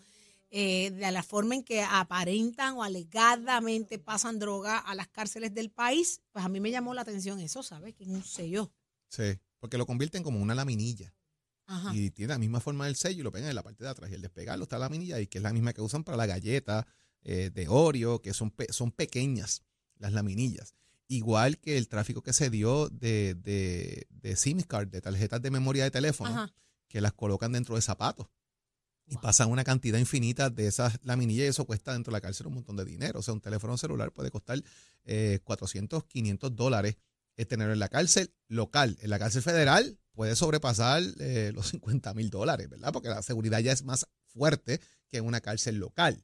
eh, 0.55 0.91
de 0.91 1.12
la 1.12 1.24
forma 1.24 1.55
en 1.55 1.63
que 1.63 1.81
aparentan 1.83 2.75
o 2.75 2.83
alegadamente 2.83 3.98
pasan 4.00 4.39
droga 4.39 4.77
a 4.77 4.95
las 4.95 5.07
cárceles 5.07 5.53
del 5.53 5.69
país? 5.72 6.22
Pues 6.31 6.43
a 6.45 6.50
mí 6.50 6.60
me 6.60 6.72
llamó 6.72 6.93
la 6.93 7.01
atención 7.01 7.39
eso, 7.39 7.62
¿sabes? 7.63 7.93
Que 7.95 8.03
es 8.03 8.10
un 8.10 8.24
sello. 8.24 8.72
Sí, 9.10 9.39
porque 9.60 9.77
lo 9.77 9.86
convierten 9.86 10.24
como 10.24 10.39
una 10.41 10.55
laminilla. 10.55 11.13
Ajá. 11.65 11.95
Y 11.95 12.10
tiene 12.12 12.33
la 12.33 12.39
misma 12.39 12.60
forma 12.60 12.86
del 12.86 12.95
sello 12.95 13.22
y 13.22 13.24
lo 13.24 13.31
pegan 13.31 13.50
en 13.50 13.55
la 13.55 13.63
parte 13.63 13.83
de 13.83 13.89
atrás. 13.89 14.12
Y 14.12 14.15
al 14.15 14.22
despegarlo 14.22 14.63
está 14.63 14.77
la 14.77 14.86
laminilla 14.86 15.19
y 15.19 15.27
que 15.27 15.38
es 15.38 15.43
la 15.43 15.53
misma 15.53 15.72
que 15.74 15.81
usan 15.81 16.03
para 16.03 16.17
la 16.17 16.25
galleta 16.25 16.86
eh, 17.23 17.49
de 17.53 17.67
Oreo, 17.67 18.21
que 18.21 18.33
son, 18.33 18.51
pe- 18.51 18.71
son 18.71 18.91
pequeñas 18.91 19.63
las 19.97 20.13
laminillas. 20.13 20.75
Igual 21.07 21.57
que 21.59 21.77
el 21.77 21.87
tráfico 21.87 22.21
que 22.23 22.33
se 22.33 22.49
dio 22.49 22.89
de, 22.89 23.35
de, 23.35 24.07
de 24.09 24.35
SIM 24.35 24.61
card, 24.61 24.87
de 24.87 25.01
tarjetas 25.01 25.41
de 25.41 25.51
memoria 25.51 25.83
de 25.83 25.91
teléfono, 25.91 26.29
Ajá. 26.31 26.53
que 26.87 27.01
las 27.01 27.13
colocan 27.13 27.51
dentro 27.51 27.75
de 27.75 27.81
zapatos. 27.81 28.27
Y 29.05 29.17
pasan 29.17 29.51
una 29.51 29.65
cantidad 29.65 29.99
infinita 29.99 30.49
de 30.49 30.65
esas 30.67 30.97
laminillas 31.03 31.45
y 31.45 31.49
eso 31.49 31.65
cuesta 31.65 31.91
dentro 31.91 32.11
de 32.11 32.15
la 32.17 32.21
cárcel 32.21 32.47
un 32.47 32.53
montón 32.55 32.77
de 32.77 32.85
dinero. 32.85 33.19
O 33.19 33.21
sea, 33.21 33.33
un 33.33 33.41
teléfono 33.41 33.77
celular 33.77 34.11
puede 34.13 34.31
costar 34.31 34.63
eh, 35.03 35.39
400, 35.43 36.05
500 36.05 36.55
dólares 36.55 36.95
eh, 37.35 37.45
tenerlo 37.45 37.73
en 37.73 37.79
la 37.79 37.89
cárcel 37.89 38.33
local. 38.47 38.97
En 39.01 39.09
la 39.09 39.19
cárcel 39.19 39.41
federal 39.41 39.99
puede 40.13 40.35
sobrepasar 40.37 41.03
eh, 41.19 41.51
los 41.53 41.67
50 41.71 42.13
mil 42.13 42.29
dólares, 42.29 42.69
¿verdad? 42.69 42.93
Porque 42.93 43.09
la 43.09 43.21
seguridad 43.21 43.59
ya 43.59 43.73
es 43.73 43.83
más 43.83 44.07
fuerte 44.27 44.79
que 45.09 45.17
en 45.17 45.25
una 45.25 45.41
cárcel 45.41 45.77
local. 45.79 46.23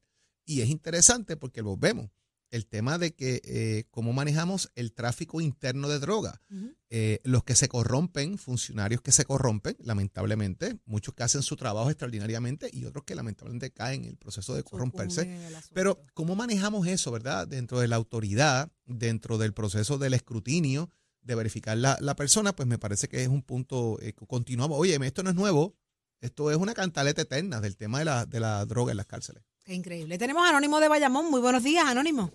Y 0.50 0.62
es 0.62 0.70
interesante 0.70 1.38
porque 1.38 1.62
lo 1.62 1.78
vemos 1.78 2.10
el 2.50 2.66
tema 2.66 2.98
de 2.98 3.14
que 3.14 3.40
eh, 3.44 3.84
cómo 3.92 4.14
manejamos 4.14 4.72
el 4.74 4.94
tráfico 4.94 5.42
interno 5.42 5.88
de 5.88 6.00
droga. 6.00 6.42
Eh, 6.90 7.20
los 7.24 7.44
que 7.44 7.54
se 7.54 7.68
corrompen, 7.68 8.40
funcionarios 8.40 9.02
que 9.02 9.12
se 9.12 9.26
corrompen, 9.26 9.76
lamentablemente, 9.78 10.80
muchos 10.86 11.14
que 11.14 11.22
hacen 11.22 11.44
su 11.44 11.56
trabajo 11.56 11.92
extraordinariamente 11.92 12.68
y 12.74 12.86
otros 12.86 13.04
que 13.04 13.14
lamentablemente 13.14 13.70
caen 13.70 14.06
en 14.06 14.10
el 14.10 14.18
proceso 14.18 14.56
de 14.56 14.64
corromperse. 14.64 15.40
Pero, 15.72 16.04
¿cómo 16.16 16.36
manejamos 16.36 16.88
eso, 16.88 17.12
verdad? 17.12 17.48
Dentro 17.48 17.80
de 17.80 17.88
la 17.88 17.98
autoridad, 17.98 18.72
dentro 18.88 19.38
del 19.38 19.54
proceso 19.54 20.00
del 20.00 20.16
escrutinio, 20.16 20.90
de 21.22 21.36
verificar 21.36 21.78
la, 21.78 21.96
la 22.02 22.16
persona, 22.16 22.56
pues 22.56 22.68
me 22.68 22.80
parece 22.80 23.08
que 23.08 23.22
es 23.22 23.28
un 23.28 23.44
punto 23.44 24.00
eh, 24.02 24.14
continuado. 24.14 24.74
Oye, 24.74 24.98
esto 25.04 25.22
no 25.22 25.30
es 25.30 25.36
nuevo, 25.36 25.76
esto 26.22 26.50
es 26.50 26.58
una 26.58 26.74
cantaleta 26.74 27.22
eterna 27.22 27.62
del 27.62 27.78
tema 27.78 28.00
de 28.00 28.06
la, 28.06 28.26
de 28.26 28.40
la 28.40 28.66
droga 28.66 28.90
en 28.90 28.98
las 28.98 29.06
cárceles. 29.06 29.44
Qué 29.70 29.76
increíble. 29.76 30.18
Tenemos 30.18 30.44
a 30.44 30.50
Anónimo 30.50 30.80
de 30.80 30.88
Bayamón. 30.88 31.30
Muy 31.30 31.42
buenos 31.42 31.64
días, 31.64 31.86
Anónimo. 31.86 32.32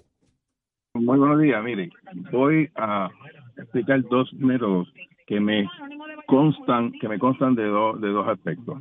Muy 0.95 1.19
buenos 1.19 1.41
días, 1.41 1.65
mire, 1.65 1.91
voy 2.31 2.71
a 2.77 3.11
explicar 3.57 4.03
dos 4.03 4.33
métodos 4.35 4.87
que 5.27 5.41
me 5.41 5.69
constan, 6.29 6.93
que 6.93 7.09
me 7.09 7.19
constan 7.19 7.57
de 7.57 7.65
dos 7.65 8.01
de 8.01 8.11
dos 8.11 8.29
aspectos. 8.29 8.81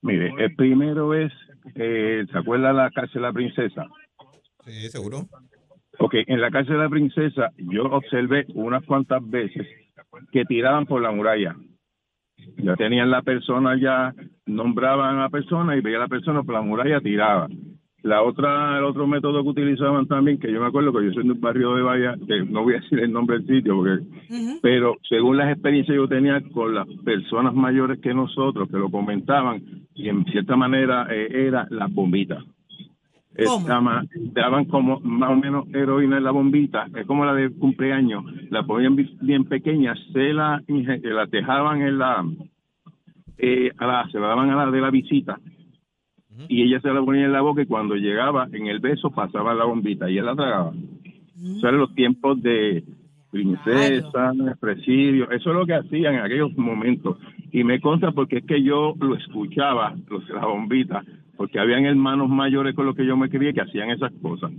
Mire, 0.00 0.34
el 0.38 0.56
primero 0.56 1.14
es, 1.14 1.32
eh, 1.76 2.26
¿se 2.32 2.36
acuerda 2.36 2.72
la 2.72 2.90
cárcel 2.90 3.22
La 3.22 3.32
Princesa? 3.32 3.86
Sí, 4.64 4.90
seguro. 4.90 5.28
Ok, 6.00 6.14
en 6.26 6.40
la 6.40 6.50
cárcel 6.50 6.78
La 6.78 6.88
Princesa 6.88 7.52
yo 7.58 7.84
observé 7.84 8.44
unas 8.54 8.84
cuantas 8.86 9.22
veces 9.30 9.68
que 10.32 10.44
tiraban 10.46 10.84
por 10.84 11.00
la 11.00 11.12
muralla. 11.12 11.54
Ya 12.56 12.76
tenían 12.76 13.10
la 13.10 13.22
persona, 13.22 13.76
ya 13.80 14.14
nombraban 14.46 15.18
a 15.18 15.22
la 15.22 15.28
persona 15.28 15.76
y 15.76 15.80
veía 15.80 15.98
a 15.98 16.00
la 16.00 16.08
persona 16.08 16.42
por 16.42 16.54
la 16.54 16.62
muralla 16.62 17.00
tiraba. 17.00 17.48
La 18.02 18.22
otra, 18.22 18.78
el 18.78 18.84
otro 18.84 19.06
método 19.06 19.42
que 19.44 19.50
utilizaban 19.50 20.08
también, 20.08 20.38
que 20.38 20.52
yo 20.52 20.60
me 20.60 20.66
acuerdo 20.66 20.92
que 20.92 21.04
yo 21.06 21.12
soy 21.12 21.22
de 21.22 21.32
un 21.32 21.40
barrio 21.40 21.76
de 21.76 21.82
Bahía, 21.82 22.16
que 22.26 22.42
no 22.42 22.64
voy 22.64 22.74
a 22.74 22.80
decir 22.80 22.98
el 22.98 23.12
nombre 23.12 23.38
del 23.38 23.46
sitio, 23.46 23.76
porque, 23.76 24.04
pero 24.60 24.96
según 25.08 25.36
las 25.36 25.52
experiencias 25.52 25.94
que 25.94 26.02
yo 26.02 26.08
tenía 26.08 26.40
con 26.52 26.74
las 26.74 26.88
personas 27.04 27.54
mayores 27.54 28.00
que 28.00 28.12
nosotros, 28.12 28.68
que 28.68 28.76
lo 28.76 28.90
comentaban, 28.90 29.62
y 29.94 30.08
en 30.08 30.24
cierta 30.24 30.56
manera 30.56 31.06
eh, 31.10 31.46
era 31.46 31.68
las 31.70 31.92
bombitas. 31.94 32.42
Daban 34.34 34.66
como 34.66 35.00
más 35.00 35.30
o 35.30 35.36
menos 35.36 35.66
heroína 35.74 36.18
en 36.18 36.24
la 36.24 36.30
bombita, 36.30 36.86
es 36.94 37.06
como 37.06 37.24
la 37.24 37.34
de 37.34 37.50
cumpleaños, 37.50 38.24
la 38.50 38.62
ponían 38.64 38.94
bi- 38.96 39.16
bien 39.22 39.44
pequeña, 39.44 39.94
se 40.12 40.32
la, 40.34 40.62
la 40.68 41.26
dejaban 41.26 41.80
en 41.82 41.98
la, 41.98 42.24
eh, 43.38 43.70
a 43.78 43.86
la, 43.86 44.08
se 44.10 44.18
la 44.20 44.28
daban 44.28 44.50
a 44.50 44.56
la 44.64 44.70
de 44.70 44.80
la 44.80 44.90
visita 44.90 45.38
y 46.48 46.62
ella 46.62 46.80
se 46.80 46.92
la 46.92 47.02
ponía 47.02 47.24
en 47.24 47.32
la 47.32 47.40
boca 47.40 47.62
y 47.62 47.66
cuando 47.66 47.94
llegaba 47.94 48.48
en 48.52 48.66
el 48.66 48.80
beso 48.80 49.10
pasaba 49.10 49.54
la 49.54 49.64
bombita 49.64 50.10
y 50.10 50.18
él 50.18 50.26
la 50.26 50.34
tragaba. 50.36 50.70
O 50.70 51.60
sea, 51.60 51.70
eran 51.70 51.80
los 51.80 51.94
tiempos 51.94 52.40
de 52.42 52.84
princesa, 53.30 54.32
presidio, 54.60 55.30
eso 55.30 55.50
es 55.50 55.56
lo 55.56 55.66
que 55.66 55.74
hacían 55.74 56.14
en 56.14 56.20
aquellos 56.20 56.56
momentos. 56.56 57.18
Y 57.50 57.64
me 57.64 57.80
consta 57.80 58.12
porque 58.12 58.38
es 58.38 58.44
que 58.44 58.62
yo 58.62 58.94
lo 59.00 59.14
escuchaba, 59.16 59.94
los, 60.08 60.28
la 60.28 60.46
bombita, 60.46 61.02
porque 61.42 61.58
habían 61.58 61.84
hermanos 61.84 62.28
mayores 62.28 62.72
con 62.72 62.86
los 62.86 62.94
que 62.94 63.04
yo 63.04 63.16
me 63.16 63.28
crié 63.28 63.52
que 63.52 63.62
hacían 63.62 63.90
esas 63.90 64.12
cosas. 64.22 64.52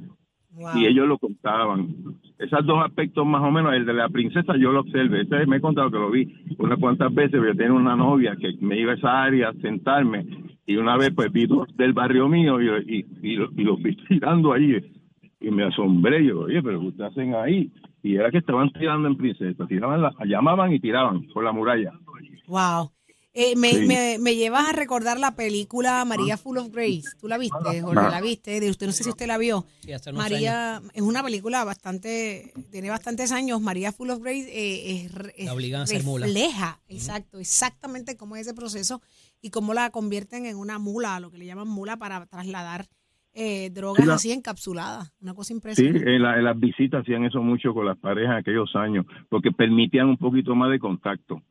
Wow. 0.51 0.75
Y 0.75 0.85
ellos 0.85 1.07
lo 1.07 1.17
contaban. 1.17 1.95
Esos 2.37 2.65
dos 2.65 2.83
aspectos 2.83 3.25
más 3.25 3.41
o 3.41 3.51
menos, 3.51 3.73
el 3.73 3.85
de 3.85 3.93
la 3.93 4.09
princesa 4.09 4.57
yo 4.59 4.73
lo 4.73 4.81
observé, 4.81 5.21
ese 5.21 5.45
me 5.45 5.55
he 5.55 5.61
contado 5.61 5.89
que 5.89 5.97
lo 5.97 6.11
vi 6.11 6.27
unas 6.57 6.77
cuantas 6.77 7.13
veces, 7.13 7.31
pero 7.31 7.53
yo 7.53 7.55
tenía 7.55 7.71
una 7.71 7.95
novia 7.95 8.35
que 8.35 8.51
me 8.59 8.77
iba 8.77 8.91
a 8.91 8.95
esa 8.95 9.23
área 9.23 9.47
a 9.47 9.53
sentarme 9.61 10.25
y 10.65 10.75
una 10.75 10.97
vez 10.97 11.13
pues 11.15 11.31
vi 11.31 11.45
dos 11.45 11.69
del 11.77 11.93
barrio 11.93 12.27
mío 12.27 12.61
y, 12.61 12.67
y, 12.67 13.05
y, 13.21 13.33
y 13.35 13.63
los 13.63 13.81
vi 13.81 13.95
tirando 14.09 14.51
ahí 14.51 14.75
y 15.39 15.51
me 15.51 15.63
asombré, 15.63 16.25
yo, 16.25 16.41
oye, 16.41 16.61
pero 16.61 16.81
¿qué 16.97 17.03
hacen 17.05 17.33
ahí? 17.33 17.71
Y 18.01 18.17
era 18.17 18.29
que 18.29 18.39
estaban 18.39 18.73
tirando 18.73 19.07
en 19.07 19.15
princesa, 19.15 19.65
tiraban 19.67 20.01
la, 20.01 20.13
llamaban 20.25 20.73
y 20.73 20.81
tiraban 20.81 21.27
por 21.33 21.45
la 21.45 21.53
muralla. 21.53 21.93
Wow. 22.45 22.91
Eh, 23.35 23.55
me, 23.55 23.71
Sí. 23.71 23.87
me, 23.87 24.17
me 24.19 24.35
llevas 24.35 24.69
a 24.69 24.73
recordar 24.73 25.19
la 25.19 25.35
película 25.35 26.05
María 26.05 26.37
Full 26.37 26.57
of 26.57 26.69
Grace. 26.71 27.01
¿Tú 27.19 27.27
la 27.27 27.39
viste, 27.39 27.81
Jorge? 27.81 27.99
Ah. 28.05 28.09
¿La 28.11 28.21
viste? 28.21 28.59
De 28.59 28.69
usted 28.69 28.85
no 28.85 28.91
sé 28.93 29.03
si 29.03 29.09
usted 29.09 29.25
la 29.25 29.39
vio. 29.39 29.65
Sí, 29.81 29.91
hace 29.91 30.11
unos 30.11 30.21
María 30.21 30.81
es 30.93 31.01
una 31.01 31.23
película 31.23 31.63
bastante, 31.63 32.53
tiene 32.71 32.91
bastantes 32.91 33.31
años. 33.31 33.59
María 33.59 33.91
Full 33.91 34.11
of 34.11 34.19
Grace 34.21 34.47
eh, 34.51 35.09
es, 35.35 35.45
La 35.45 35.53
obligan 35.53 35.81
a 35.81 35.87
ser 35.87 36.03
mula. 36.03 36.27
refleja, 36.27 36.79
exacto, 36.87 37.39
exactamente 37.39 38.15
cómo 38.17 38.35
es 38.35 38.43
ese 38.43 38.53
proceso 38.53 39.01
y 39.41 39.49
cómo 39.49 39.73
la 39.73 39.89
convierten 39.89 40.45
en 40.45 40.55
una 40.57 40.77
mula, 40.77 41.19
lo 41.19 41.31
que 41.31 41.39
le 41.39 41.45
llaman 41.47 41.67
mula 41.67 41.97
para 41.97 42.25
trasladar 42.27 42.85
eh, 43.33 43.71
drogas 43.71 44.03
Sí, 44.03 44.07
la- 44.07 44.13
así 44.13 44.31
encapsuladas. 44.31 45.11
Una 45.19 45.33
cosa 45.33 45.47
Sí, 45.47 45.53
impresionante. 45.55 46.15
en, 46.15 46.21
la- 46.21 46.37
en 46.37 46.43
las 46.43 46.59
visitas 46.59 47.01
hacían 47.01 47.25
eso 47.25 47.41
mucho 47.41 47.73
con 47.73 47.87
las 47.87 47.97
parejas 47.97 48.33
en 48.33 48.37
aquellos 48.41 48.75
años, 48.75 49.07
porque 49.27 49.51
permitían 49.51 50.07
un 50.07 50.17
poquito 50.17 50.53
más 50.53 50.69
de 50.69 50.77
contacto. 50.77 51.41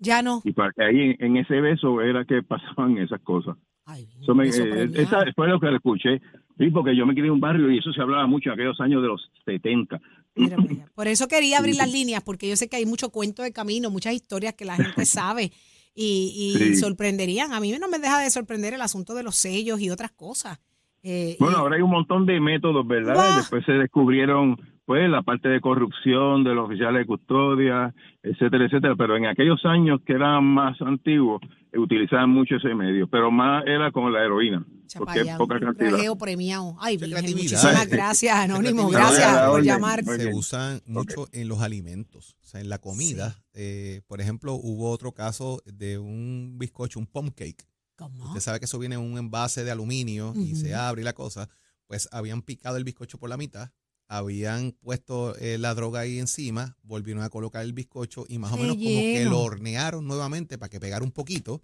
Ya 0.00 0.22
no. 0.22 0.42
Y 0.44 0.52
para 0.52 0.72
que 0.72 0.82
ahí 0.82 1.16
en, 1.18 1.36
ese 1.36 1.60
beso 1.60 2.00
era 2.00 2.24
que 2.24 2.42
pasaban 2.48 2.98
esas 2.98 3.20
cosas. 3.20 3.56
Ay, 3.86 4.08
Eso 4.20 4.34
me, 4.34 4.48
eh, 4.48 4.90
esa 4.94 5.24
fue 5.34 5.48
lo 5.48 5.58
que 5.60 5.72
escuché. 5.74 6.20
Sí, 6.58 6.70
porque 6.70 6.94
yo 6.96 7.06
me 7.06 7.14
crié 7.14 7.26
en 7.26 7.32
un 7.32 7.40
barrio 7.40 7.70
y 7.70 7.78
eso 7.78 7.92
se 7.92 8.00
hablaba 8.02 8.26
mucho 8.26 8.50
en 8.50 8.54
aquellos 8.54 8.80
años 8.80 9.00
de 9.02 9.08
los 9.08 9.30
70. 9.46 10.00
Mira 10.36 10.56
para 10.56 10.68
allá. 10.70 10.86
Por 10.94 11.08
eso 11.08 11.26
quería 11.28 11.58
abrir 11.60 11.76
las 11.76 11.90
líneas, 11.90 12.22
porque 12.22 12.48
yo 12.48 12.56
sé 12.56 12.68
que 12.68 12.76
hay 12.76 12.86
mucho 12.86 13.10
cuento 13.10 13.42
de 13.42 13.52
camino, 13.52 13.90
muchas 13.90 14.14
historias 14.14 14.54
que 14.54 14.64
la 14.64 14.76
gente 14.76 15.04
sabe 15.06 15.52
y, 15.94 16.54
y 16.56 16.58
Sí. 16.58 16.76
sorprenderían. 16.76 17.52
A 17.52 17.60
mí 17.60 17.72
no 17.80 17.88
me 17.88 17.98
deja 17.98 18.20
de 18.20 18.30
sorprender 18.30 18.74
el 18.74 18.82
asunto 18.82 19.14
de 19.14 19.22
los 19.22 19.34
sellos 19.36 19.80
y 19.80 19.90
otras 19.90 20.12
cosas. 20.12 20.60
Eh, 21.02 21.36
Bueno, 21.40 21.56
y- 21.56 21.60
ahora 21.60 21.76
hay 21.76 21.82
un 21.82 21.90
montón 21.90 22.26
de 22.26 22.38
métodos, 22.40 22.86
¿verdad? 22.86 23.36
Después 23.38 23.64
se 23.64 23.72
descubrieron, 23.72 24.60
pues, 24.90 25.08
la 25.08 25.22
parte 25.22 25.48
de 25.48 25.60
corrupción 25.60 26.42
de 26.42 26.52
los 26.52 26.64
oficiales 26.66 27.02
de 27.02 27.06
custodia, 27.06 27.94
etcétera, 28.24 28.64
etcétera. 28.64 28.96
Pero 28.98 29.16
en 29.16 29.26
aquellos 29.26 29.64
años 29.64 30.00
que 30.04 30.14
eran 30.14 30.42
más 30.42 30.82
antiguos, 30.82 31.40
eh, 31.70 31.78
utilizaban 31.78 32.28
mucho 32.28 32.56
ese 32.56 32.74
medio, 32.74 33.06
pero 33.06 33.30
más 33.30 33.62
era 33.68 33.92
con 33.92 34.12
la 34.12 34.24
heroína, 34.24 34.66
porque 34.98 35.20
es 35.20 35.36
poca 35.36 35.54
un 35.54 35.60
cantidad. 35.60 36.18
premiado. 36.18 36.74
Ay, 36.80 36.96
Virgen, 36.96 37.36
muchísimas 37.36 37.86
gracias, 37.88 38.34
Anónimo. 38.34 38.88
Gracias 38.88 39.48
por 39.48 39.62
llamar. 39.62 40.02
Se 40.02 40.34
usan 40.34 40.80
mucho 40.86 41.28
en 41.30 41.46
los 41.46 41.60
alimentos, 41.60 42.36
o 42.42 42.46
sea, 42.46 42.60
en 42.60 42.68
la 42.68 42.78
comida. 42.78 43.36
Eh, 43.54 44.00
por 44.08 44.20
ejemplo, 44.20 44.54
hubo 44.54 44.90
otro 44.90 45.12
caso 45.12 45.62
de 45.66 46.00
un 46.00 46.56
bizcocho, 46.58 46.98
un 46.98 47.06
pump 47.06 47.36
cake. 47.36 47.64
¿Cómo? 47.94 48.24
Usted 48.24 48.40
sabe 48.40 48.58
que 48.58 48.64
eso 48.64 48.80
viene 48.80 48.96
en 48.96 49.02
un 49.02 49.18
envase 49.18 49.62
de 49.62 49.70
aluminio 49.70 50.34
y 50.34 50.56
se 50.56 50.74
abre 50.74 51.02
y 51.02 51.04
la 51.04 51.12
cosa. 51.12 51.48
Pues 51.86 52.08
habían 52.10 52.42
picado 52.42 52.76
el 52.76 52.82
bizcocho 52.82 53.18
por 53.18 53.28
la 53.28 53.36
mitad, 53.36 53.70
habían 54.12 54.72
puesto 54.72 55.36
eh, 55.38 55.56
la 55.56 55.72
droga 55.72 56.00
ahí 56.00 56.18
encima, 56.18 56.76
volvieron 56.82 57.22
a 57.22 57.30
colocar 57.30 57.62
el 57.64 57.72
bizcocho 57.72 58.24
y 58.28 58.38
más 58.38 58.50
o 58.52 58.56
menos 58.56 58.76
como 58.76 59.00
que 59.00 59.24
lo 59.24 59.38
hornearon 59.40 60.04
nuevamente 60.06 60.58
para 60.58 60.68
que 60.68 60.80
pegara 60.80 61.04
un 61.04 61.12
poquito. 61.12 61.62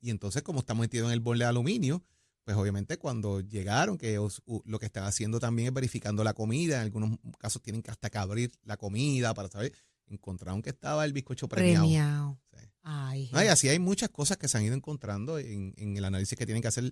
Y 0.00 0.10
entonces, 0.10 0.42
como 0.42 0.60
está 0.60 0.74
metido 0.74 1.06
en 1.06 1.12
el 1.12 1.18
bol 1.18 1.40
de 1.40 1.44
aluminio, 1.44 2.04
pues 2.44 2.56
obviamente 2.56 2.98
cuando 2.98 3.40
llegaron, 3.40 3.98
que 3.98 4.16
os- 4.18 4.42
lo 4.64 4.78
que 4.78 4.86
están 4.86 5.04
haciendo 5.04 5.40
también 5.40 5.68
es 5.68 5.74
verificando 5.74 6.22
la 6.22 6.34
comida, 6.34 6.76
en 6.76 6.82
algunos 6.82 7.18
casos 7.36 7.60
tienen 7.62 7.82
que 7.82 7.90
hasta 7.90 8.10
que 8.10 8.18
abrir 8.18 8.52
la 8.62 8.76
comida 8.76 9.34
para 9.34 9.48
saber, 9.48 9.72
encontraron 10.06 10.62
que 10.62 10.70
estaba 10.70 11.04
el 11.04 11.12
bizcocho 11.12 11.48
premiado. 11.48 11.82
Premiado. 11.84 12.38
Sí. 12.52 12.64
Ay, 12.84 13.28
No, 13.32 13.42
y 13.42 13.48
así 13.48 13.68
hay 13.68 13.80
muchas 13.80 14.08
cosas 14.10 14.36
que 14.38 14.46
se 14.46 14.56
han 14.56 14.62
ido 14.64 14.74
encontrando 14.74 15.38
en, 15.40 15.74
en 15.76 15.96
el 15.96 16.04
análisis 16.04 16.38
que 16.38 16.46
tienen 16.46 16.62
que 16.62 16.68
hacer 16.68 16.84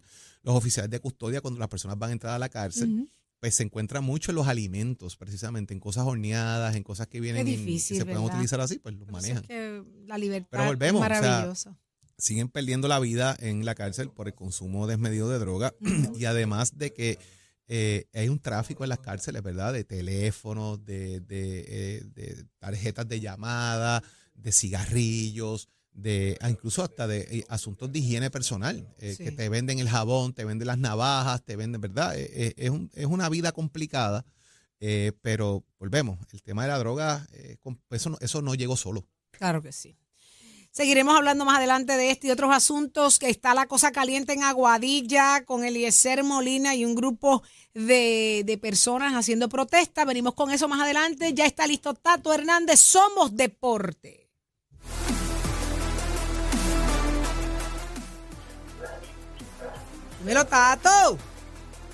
los 0.42 0.54
oficiales 0.56 0.90
de 0.90 0.98
custodia 0.98 1.40
cuando 1.40 1.60
las 1.60 1.68
personas 1.68 1.96
van 1.96 2.10
a 2.10 2.12
entrar 2.14 2.34
a 2.34 2.38
la 2.40 2.48
cárcel. 2.48 3.08
Pues 3.40 3.54
se 3.54 3.62
encuentra 3.62 4.00
mucho 4.00 4.30
en 4.30 4.36
los 4.36 4.48
alimentos, 4.48 5.16
precisamente, 5.16 5.74
en 5.74 5.80
cosas 5.80 6.04
horneadas, 6.06 6.74
en 6.74 6.82
cosas 6.82 7.06
que 7.06 7.20
vienen 7.20 7.46
en- 7.46 7.56
difícil, 7.56 7.96
que 7.96 8.00
se 8.02 8.06
pueden 8.06 8.22
utilizar 8.24 8.60
así, 8.60 8.78
pues 8.78 8.94
los 8.94 9.04
Por 9.04 9.12
manejan. 9.12 9.42
es 9.42 9.48
que 9.48 9.84
la 10.06 10.16
libertad 10.18 10.48
Pero 10.50 10.64
volvemos, 10.64 11.02
o 11.02 11.04
es 11.04 11.10
sea, 11.18 11.20
maravillosa. 11.20 11.78
Siguen 12.18 12.48
perdiendo 12.48 12.88
la 12.88 12.98
vida 12.98 13.36
en 13.38 13.66
la 13.66 13.74
cárcel 13.74 14.08
por 14.10 14.26
el 14.26 14.34
consumo 14.34 14.86
desmedido 14.86 15.28
de 15.28 15.38
droga 15.38 15.74
y 16.18 16.24
además 16.24 16.78
de 16.78 16.94
que 16.94 17.18
eh, 17.68 18.06
hay 18.14 18.28
un 18.30 18.38
tráfico 18.38 18.84
en 18.84 18.88
las 18.88 19.00
cárceles, 19.00 19.42
¿verdad? 19.42 19.72
De 19.74 19.84
teléfonos, 19.84 20.82
de, 20.84 21.20
de, 21.20 21.64
eh, 21.68 22.02
de 22.14 22.46
tarjetas 22.58 23.06
de 23.06 23.20
llamada, 23.20 24.02
de 24.34 24.50
cigarrillos, 24.52 25.68
de 25.98 26.36
ah, 26.42 26.50
incluso 26.50 26.82
hasta 26.84 27.06
de 27.06 27.20
eh, 27.30 27.44
asuntos 27.48 27.90
de 27.90 27.98
higiene 28.00 28.30
personal, 28.30 28.86
eh, 28.98 29.14
Sí. 29.16 29.24
que 29.24 29.32
te 29.32 29.48
venden 29.48 29.78
el 29.78 29.88
jabón, 29.88 30.34
te 30.34 30.44
venden 30.44 30.66
las 30.68 30.76
navajas, 30.78 31.42
te 31.42 31.56
venden, 31.56 31.80
¿verdad? 31.80 32.14
Eh, 32.18 32.52
es, 32.58 32.68
un- 32.70 32.90
es 32.94 33.06
una 33.06 33.28
vida 33.30 33.52
complicada, 33.52 34.26
eh, 34.78 35.12
pero 35.22 35.64
volvemos, 35.78 36.18
el 36.32 36.42
tema 36.42 36.62
de 36.64 36.68
la 36.68 36.78
droga, 36.78 37.26
eso, 37.90 38.10
no, 38.10 38.18
eso 38.20 38.42
no 38.42 38.54
llegó 38.54 38.76
solo. 38.76 39.08
Claro 39.30 39.62
que 39.62 39.72
sí. 39.72 39.96
Seguiremos 40.70 41.16
hablando 41.16 41.46
más 41.46 41.56
adelante 41.56 41.96
de 41.96 42.10
este 42.10 42.26
y 42.26 42.30
otros 42.30 42.54
asuntos, 42.54 43.18
que 43.18 43.30
está 43.30 43.54
la 43.54 43.66
cosa 43.66 43.92
caliente 43.92 44.34
en 44.34 44.42
Aguadilla 44.42 45.42
con 45.46 45.64
Eliezer 45.64 46.22
Molina 46.22 46.74
y 46.74 46.84
un 46.84 46.94
grupo 46.94 47.42
de, 47.72 48.42
de 48.44 48.58
personas 48.58 49.14
haciendo 49.14 49.48
protesta. 49.48 50.04
Venimos 50.04 50.34
con 50.34 50.50
eso 50.50 50.68
más 50.68 50.82
adelante. 50.82 51.32
Ya 51.32 51.46
está 51.46 51.66
listo 51.66 51.94
Tato 51.94 52.34
Hernández. 52.34 52.78
Somos 52.80 53.34
Deporte. 53.34 54.25
Dímelo, 60.26 60.44
Tato. 60.44 61.16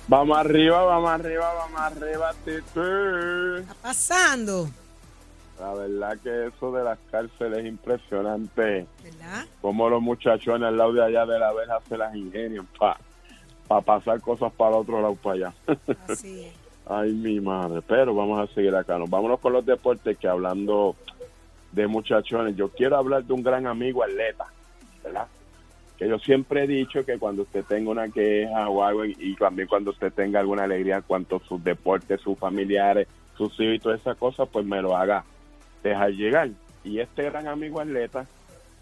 Vamos 0.07 0.35
arriba, 0.35 0.83
vamos 0.83 1.11
arriba, 1.11 1.53
vamos 1.53 1.79
arriba, 1.79 2.33
Titi. 2.43 2.61
¿Qué 2.73 3.59
está 3.59 3.75
pasando? 3.75 4.69
La 5.59 5.71
verdad 5.75 6.17
que 6.23 6.47
eso 6.47 6.71
de 6.71 6.83
las 6.83 6.97
cárceles 7.11 7.59
es 7.59 7.65
impresionante. 7.67 8.87
¿Verdad? 9.03 9.45
Como 9.61 9.87
los 9.87 10.01
muchachones 10.01 10.67
al 10.67 10.77
lado 10.77 10.93
de 10.93 11.03
allá 11.03 11.27
de 11.27 11.37
la 11.37 11.53
verja 11.53 11.79
se 11.87 11.95
las 11.95 12.15
ingenian 12.15 12.67
para 12.79 13.81
pasar 13.81 14.19
cosas 14.19 14.51
para 14.53 14.71
el 14.71 14.77
otro 14.77 14.99
lado 14.99 15.13
para 15.13 15.35
allá. 15.35 15.53
Así 16.07 16.45
es. 16.45 16.53
Ay, 16.89 17.13
mi 17.13 17.39
madre. 17.39 17.83
Pero 17.87 18.15
vamos 18.15 18.49
a 18.49 18.51
seguir 18.51 18.75
acá. 18.75 18.97
Nos 18.97 19.11
vámonos 19.11 19.39
con 19.41 19.53
los 19.53 19.63
deportes 19.63 20.17
que 20.17 20.27
hablando 20.27 20.95
de 21.71 21.85
muchachones, 21.85 22.55
yo 22.55 22.69
quiero 22.69 22.97
hablar 22.97 23.23
de 23.25 23.33
un 23.33 23.43
gran 23.43 23.67
amigo 23.67 24.03
atleta, 24.03 24.47
¿verdad? 25.03 25.27
Que 25.97 26.07
yo 26.09 26.17
siempre 26.19 26.63
he 26.63 26.67
dicho 26.67 27.05
que 27.05 27.17
cuando 27.19 27.43
usted 27.43 27.63
tenga 27.65 27.91
una 27.91 28.09
queja 28.09 28.67
o 28.69 28.83
algo, 28.83 29.05
y- 29.05 29.35
también 29.35 29.67
cuando 29.67 29.91
usted 29.91 30.11
tenga 30.11 30.39
alguna 30.39 30.63
alegría 30.63 31.01
cuanto 31.01 31.35
a 31.37 31.47
sus 31.47 31.63
deportes, 31.63 32.19
sus 32.21 32.37
familiares, 32.37 33.07
sus 33.37 33.53
hijos 33.59 33.75
y 33.75 33.79
todas 33.79 34.01
esas 34.01 34.17
cosas, 34.17 34.47
pues 34.51 34.65
me 34.65 34.81
lo 34.81 34.95
haga 34.97 35.23
dejar 35.83 36.11
llegar. 36.11 36.49
Y 36.83 36.99
este 36.99 37.23
gran 37.23 37.47
amigo 37.47 37.79
atleta 37.79 38.25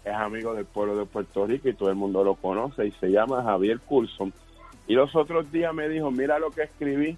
es 0.04 0.12
amigo 0.14 0.54
del 0.54 0.64
pueblo 0.64 0.96
de 0.96 1.04
Puerto 1.06 1.46
Rico 1.46 1.68
y 1.68 1.74
todo 1.74 1.90
el 1.90 1.94
mundo 1.96 2.24
lo 2.24 2.34
conoce 2.34 2.86
y 2.86 2.90
se 2.92 3.08
llama 3.10 3.42
Javier 3.42 3.78
Coulson. 3.80 4.32
Y 4.88 4.94
los 4.94 5.14
otros 5.14 5.50
días 5.52 5.72
me 5.74 5.88
dijo, 5.88 6.10
mira 6.10 6.38
lo 6.38 6.50
que 6.50 6.62
escribí 6.62 7.16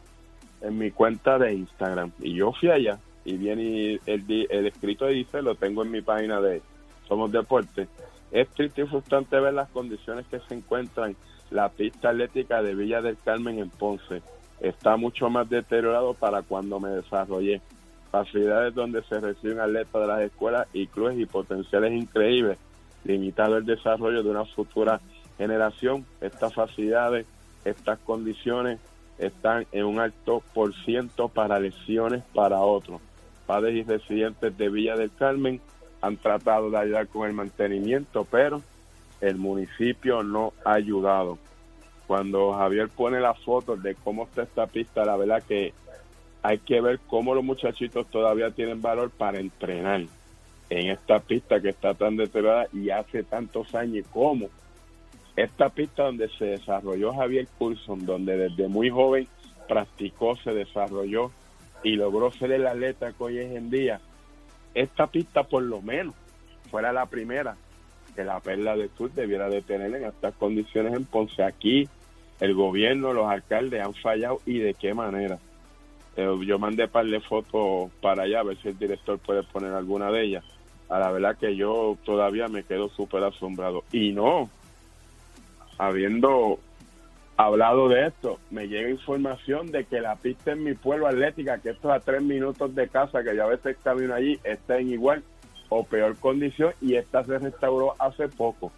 en 0.60 0.78
mi 0.78 0.90
cuenta 0.90 1.38
de 1.38 1.54
Instagram. 1.54 2.10
Y 2.20 2.34
yo 2.34 2.52
fui 2.52 2.70
allá 2.70 2.98
y 3.24 3.36
viene 3.36 4.00
el, 4.06 4.46
el 4.50 4.66
escrito 4.66 5.06
dice, 5.06 5.40
lo 5.40 5.54
tengo 5.54 5.82
en 5.82 5.90
mi 5.90 6.02
página 6.02 6.40
de 6.40 6.60
Somos 7.08 7.32
Deportes. 7.32 7.88
Es 8.34 8.48
triste 8.48 8.82
y 8.82 8.86
frustrante 8.86 9.38
ver 9.38 9.54
las 9.54 9.68
condiciones 9.68 10.26
que 10.26 10.40
se 10.40 10.54
encuentran 10.54 11.14
la 11.52 11.68
pista 11.68 12.08
atlética 12.08 12.64
de 12.64 12.74
Villa 12.74 13.00
del 13.00 13.16
Carmen 13.24 13.60
en 13.60 13.70
Ponce. 13.70 14.22
Está 14.58 14.96
mucho 14.96 15.30
más 15.30 15.48
deteriorado 15.48 16.14
para 16.14 16.42
cuando 16.42 16.80
me 16.80 16.88
desarrollé. 16.88 17.60
Facilidades 18.10 18.74
donde 18.74 19.04
se 19.04 19.20
reciben 19.20 19.60
atletas 19.60 20.02
de 20.02 20.08
las 20.08 20.20
escuelas 20.22 20.66
y 20.72 20.88
clubes 20.88 21.16
y 21.16 21.26
potenciales 21.26 21.92
increíbles. 21.92 22.58
Limitado 23.04 23.56
el 23.56 23.66
desarrollo 23.66 24.24
de 24.24 24.30
una 24.30 24.44
futura 24.46 25.00
generación. 25.38 26.04
Estas 26.20 26.54
facilidades, 26.54 27.26
estas 27.64 28.00
condiciones 28.00 28.80
están 29.16 29.64
en 29.70 29.84
un 29.84 30.00
alto 30.00 30.42
por 30.52 30.74
ciento 30.84 31.28
para 31.28 31.60
lesiones 31.60 32.24
para 32.34 32.58
otros. 32.58 33.00
Padres 33.46 33.76
y 33.76 33.84
residentes 33.84 34.58
de 34.58 34.68
Villa 34.70 34.96
del 34.96 35.12
Carmen 35.14 35.60
han 36.04 36.16
tratado 36.16 36.70
de 36.70 36.78
ayudar 36.78 37.08
con 37.08 37.28
el 37.28 37.34
mantenimiento, 37.34 38.26
pero 38.30 38.62
el 39.20 39.36
municipio 39.36 40.22
no 40.22 40.52
ha 40.64 40.74
ayudado. 40.74 41.38
Cuando 42.06 42.52
Javier 42.52 42.88
pone 42.88 43.20
las 43.20 43.38
fotos 43.40 43.82
de 43.82 43.94
cómo 43.94 44.24
está 44.24 44.42
esta 44.42 44.66
pista, 44.66 45.04
la 45.04 45.16
verdad 45.16 45.42
que 45.42 45.72
hay 46.42 46.58
que 46.58 46.80
ver 46.80 47.00
cómo 47.06 47.34
los 47.34 47.42
muchachitos 47.42 48.06
todavía 48.08 48.50
tienen 48.50 48.82
valor 48.82 49.10
para 49.10 49.40
entrenar 49.40 50.02
en 50.68 50.90
esta 50.90 51.20
pista 51.20 51.60
que 51.60 51.70
está 51.70 51.94
tan 51.94 52.16
deteriorada 52.16 52.66
y 52.72 52.90
hace 52.90 53.22
tantos 53.22 53.74
años 53.74 54.06
y 54.06 54.10
cómo 54.10 54.48
esta 55.36 55.68
pista 55.68 56.04
donde 56.04 56.28
se 56.28 56.44
desarrolló 56.44 57.12
Javier 57.14 57.48
Coulson, 57.58 58.06
donde 58.06 58.36
desde 58.36 58.68
muy 58.68 58.90
joven 58.90 59.26
practicó, 59.66 60.36
se 60.36 60.52
desarrolló 60.52 61.32
y 61.82 61.96
logró 61.96 62.30
ser 62.30 62.52
el 62.52 62.66
atleta 62.66 63.12
que 63.12 63.24
hoy 63.24 63.38
es 63.38 63.56
en 63.56 63.70
día, 63.70 64.00
esta 64.74 65.06
pista 65.06 65.44
por 65.44 65.62
lo 65.62 65.80
menos 65.80 66.14
fuera 66.70 66.92
la 66.92 67.06
primera 67.06 67.56
que 68.14 68.24
la 68.24 68.40
Perla 68.40 68.76
de 68.76 68.88
Sur 68.96 69.12
debiera 69.12 69.48
de 69.48 69.62
tener 69.62 69.94
en 69.94 70.04
estas 70.04 70.34
condiciones 70.34 70.94
en 70.94 71.04
Ponce. 71.04 71.42
Aquí 71.42 71.88
el 72.40 72.54
gobierno, 72.54 73.12
los 73.12 73.26
alcaldes 73.26 73.82
han 73.82 73.94
fallado 73.94 74.40
y 74.46 74.58
de 74.58 74.74
qué 74.74 74.94
manera. 74.94 75.38
Eh, 76.16 76.28
yo 76.46 76.58
mandé 76.58 76.86
par 76.86 77.06
de 77.06 77.20
fotos 77.20 77.90
para 78.00 78.22
allá, 78.22 78.40
a 78.40 78.44
ver 78.44 78.56
si 78.62 78.68
el 78.68 78.78
director 78.78 79.18
puede 79.18 79.42
poner 79.42 79.72
alguna 79.72 80.10
de 80.10 80.22
ellas. 80.22 80.44
A 80.88 80.98
la 80.98 81.10
verdad 81.10 81.36
que 81.36 81.56
yo 81.56 81.96
todavía 82.04 82.46
me 82.48 82.62
quedo 82.62 82.88
súper 82.90 83.24
asombrado. 83.24 83.84
Y 83.90 84.12
no, 84.12 84.48
habiendo 85.78 86.60
hablado 87.36 87.88
de 87.88 88.06
esto, 88.06 88.38
me 88.50 88.68
llega 88.68 88.88
información 88.88 89.70
de 89.70 89.84
que 89.84 90.00
la 90.00 90.16
pista 90.16 90.52
en 90.52 90.64
mi 90.64 90.74
pueblo 90.74 91.06
atlética, 91.06 91.58
que 91.58 91.70
esto 91.70 91.88
es 91.90 91.96
a 91.96 92.04
tres 92.04 92.22
minutos 92.22 92.74
de 92.74 92.88
casa, 92.88 93.22
que 93.22 93.34
yo 93.34 93.44
a 93.44 93.48
veces 93.48 93.76
camino 93.82 94.14
allí, 94.14 94.38
está 94.44 94.78
en 94.78 94.90
igual 94.90 95.22
o 95.68 95.84
peor 95.84 96.16
condición 96.18 96.72
y 96.80 96.94
esta 96.94 97.24
se 97.24 97.38
restauró 97.38 97.94
hace 97.98 98.28
poco. 98.28 98.70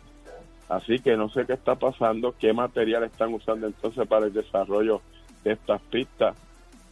Así 0.69 0.99
que 0.99 1.17
no 1.17 1.29
sé 1.29 1.47
qué 1.47 1.53
está 1.53 1.75
pasando, 1.75 2.35
qué 2.39 2.53
material 2.53 3.05
están 3.05 3.33
usando 3.35 3.67
entonces 3.67 4.07
para 4.09 4.27
el 4.27 4.33
desarrollo 4.33 5.01
de 5.45 5.53
estas 5.53 5.81
pistas, 5.83 6.37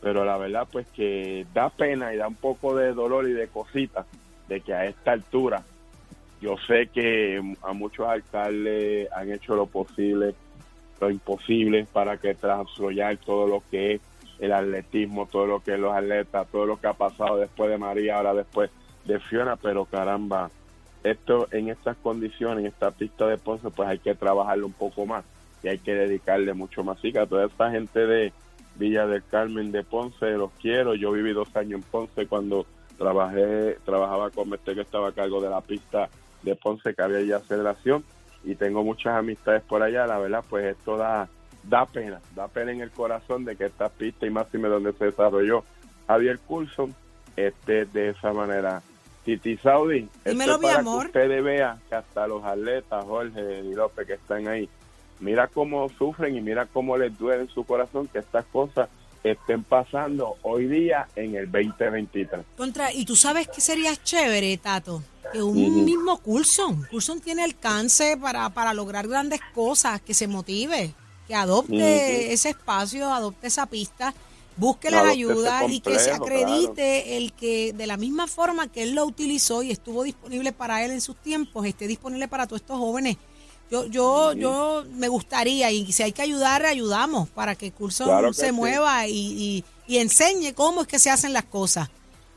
pero 0.01 0.25
la 0.25 0.37
verdad 0.37 0.69
pues 0.71 0.87
que 0.89 1.47
da 1.53 1.71
pena 1.71 2.15
y 2.15 2.19
da 2.19 2.29
un 2.29 2.37
poco 2.37 2.77
de 2.77 2.93
dolor 2.93 3.29
y 3.29 3.33
de 3.33 3.49
cositas 3.49 4.07
de 4.49 4.61
que 4.61 4.75
a 4.75 4.85
esta 4.85 5.13
altura 5.13 5.65
yo 6.41 6.57
sé 6.67 6.89
que 6.89 7.41
a 7.63 7.73
muchos 7.73 8.07
alcaldes 8.07 9.11
han 9.13 9.33
hecho 9.33 9.57
lo 9.57 9.67
posible, 9.67 10.35
lo 11.01 11.11
imposible 11.11 11.87
para 11.93 12.17
que 12.19 12.29
desarrollar 12.29 13.17
todo 13.19 13.47
lo 13.47 13.63
que 13.71 13.95
es 13.95 14.01
el 14.39 14.53
atletismo, 14.53 15.27
todo 15.27 15.47
lo 15.47 15.61
que 15.61 15.75
es 15.75 15.81
los 15.81 15.95
atletas, 15.95 16.47
todo 16.51 16.67
lo 16.67 16.81
que 16.81 16.87
ha 16.87 16.93
pasado 16.93 17.37
después 17.37 17.71
de 17.71 17.79
María, 17.79 18.17
ahora 18.17 18.35
después 18.35 18.71
de 19.05 19.21
Fiona, 19.21 19.57
pero 19.57 19.85
caramba, 19.85 20.51
esto 21.03 21.49
en 21.51 21.69
estas 21.69 21.97
condiciones, 21.99 22.61
en 22.61 22.67
esta 22.67 22.91
pista 22.91 23.27
de 23.27 23.39
Ponce, 23.39 23.71
pues 23.71 23.89
hay 23.89 23.99
que 23.99 24.15
trabajarlo 24.15 24.67
un 24.67 24.73
poco 24.73 25.07
más 25.07 25.25
y 25.63 25.69
hay 25.69 25.79
que 25.79 25.95
dedicarle 25.95 26.55
mucho 26.55 26.83
más. 26.83 26.99
Así 26.99 27.17
a 27.17 27.27
toda 27.27 27.47
esta 27.47 27.71
gente 27.71 28.07
de 28.07 28.33
Villa 28.77 29.07
del 29.07 29.23
Carmen 29.25 29.71
de 29.71 29.85
Ponce, 29.85 30.31
los 30.33 30.51
quiero. 30.61 30.95
Yo 30.95 31.13
viví 31.13 31.33
dos 31.33 31.55
años 31.57 31.81
en 31.81 31.83
Ponce 31.83 32.27
cuando 32.27 32.67
trabajé, 32.99 33.79
trabajaba 33.85 34.31
con 34.31 34.49
Mete 34.49 34.75
que 34.75 34.81
estaba 34.81 35.09
a 35.09 35.13
cargo 35.13 35.41
de 35.41 35.51
la 35.51 35.61
pista 35.61 36.09
de 36.43 36.57
Ponce 36.57 36.95
que 36.95 37.03
había 37.03 37.21
ya 37.21 37.37
aceleración 37.37 38.05
y 38.45 38.55
tengo 38.55 38.85
muchas 38.85 39.15
amistades 39.15 39.63
por 39.63 39.83
allá, 39.83 40.07
la 40.07 40.19
verdad, 40.19 40.45
pues 40.49 40.65
esto 40.67 40.97
da, 40.97 41.29
da 41.63 41.87
pena, 41.87 42.21
da 42.35 42.49
pena 42.49 42.73
en 42.73 42.81
el 42.81 42.91
corazón 42.91 43.45
de 43.45 43.57
que 43.57 43.67
esta 43.67 43.89
pista 43.89 44.27
y 44.27 44.31
y 44.31 44.59
donde 44.61 44.93
se 44.93 45.07
desarrolló 45.07 45.65
Javier 46.07 46.39
Coulson 46.47 46.95
esté 47.37 47.87
de 47.87 48.11
esa 48.11 48.33
manera. 48.33 48.83
Titi 49.25 49.57
Saudi, 49.57 50.01
esto 50.01 50.31
Dímelo, 50.31 50.55
es 50.57 50.61
mi 50.61 50.67
para 50.67 50.79
amor. 50.81 51.01
que 51.01 51.07
ustedes 51.07 51.43
vean 51.43 51.81
que 51.89 51.95
hasta 51.95 52.27
los 52.27 52.45
atletas, 52.45 53.05
Jorge 53.07 53.61
y 53.61 53.73
López, 53.73 54.07
que 54.07 54.13
están 54.13 54.47
ahí, 54.49 54.69
mira 55.21 55.49
cómo 55.49 55.89
sufren 55.89 56.37
y 56.37 56.43
mira 56.43 56.67
cómo 56.67 56.99
les 56.99 57.17
duele 57.19 57.45
en 57.45 57.49
su 57.49 57.65
corazón 57.65 58.07
que 58.07 58.19
estas 58.19 58.45
cosas 58.47 58.91
estén 59.25 59.65
pasando 59.65 60.37
hoy 60.43 60.67
día 60.67 61.09
en 61.17 61.35
el 61.35 61.51
2023. 61.51 62.45
Contra, 62.57 62.93
y 62.93 63.05
tú 63.05 63.17
sabes 63.17 63.49
que 63.49 63.61
sería 63.61 63.97
chévere, 63.97 64.57
Tato, 64.59 65.03
que 65.33 65.43
un 65.43 65.85
mismo 65.85 66.19
Coulson, 66.19 66.87
Coulson 66.91 67.21
tiene 67.21 67.43
alcance 67.43 68.17
para, 68.17 68.51
para 68.51 68.75
lograr 68.75 69.09
grandes 69.09 69.41
cosas, 69.55 70.01
que 70.03 70.15
se 70.15 70.29
motive, 70.29 70.95
que 71.27 71.35
adopte 71.35 72.33
ese 72.33 72.51
espacio, 72.51 73.13
adopte 73.13 73.47
esa 73.47 73.67
pista, 73.67 74.15
busque 74.57 74.89
ese 74.89 74.97
ayudas 74.99 75.71
y 75.71 75.81
que 75.81 75.99
se 75.99 76.13
acredite 76.13 77.17
el 77.17 77.33
que 77.33 77.73
de 77.73 77.87
la 77.87 77.97
misma 77.97 78.27
forma 78.27 78.69
que 78.69 78.83
él 78.83 78.95
lo 78.95 79.07
utilizó 79.07 79.63
y 79.63 79.71
estuvo 79.71 80.05
disponible 80.05 80.53
para 80.53 80.85
él 80.85 80.91
en 80.91 81.01
sus 81.01 81.17
tiempos, 81.17 81.67
esté 81.67 81.87
disponible 81.87 82.29
para 82.29 82.47
todos 82.47 82.61
estos 82.61 82.79
jóvenes. 82.79 83.17
Yo, 83.71 83.87
yo, 83.87 84.33
yo 84.35 84.85
me 84.95 85.09
gustaría, 85.09 85.71
y 85.73 85.91
si 85.93 86.03
hay 86.03 86.13
que 86.13 86.23
ayudar, 86.23 86.65
ayudamos 86.67 87.29
para 87.31 87.55
que 87.55 87.73
Claro 87.73 88.29
que 88.29 88.35
se 88.35 88.47
sí. 88.49 88.53
mueva 88.53 89.07
y, 89.07 89.13
y- 89.13 89.65
y 89.87 89.99
enseñe 89.99 90.53
cómo 90.55 90.83
es 90.83 90.87
que 90.89 90.99
se 90.99 91.11
hacen 91.11 91.33
las 91.33 91.45
cosas. 91.45 91.89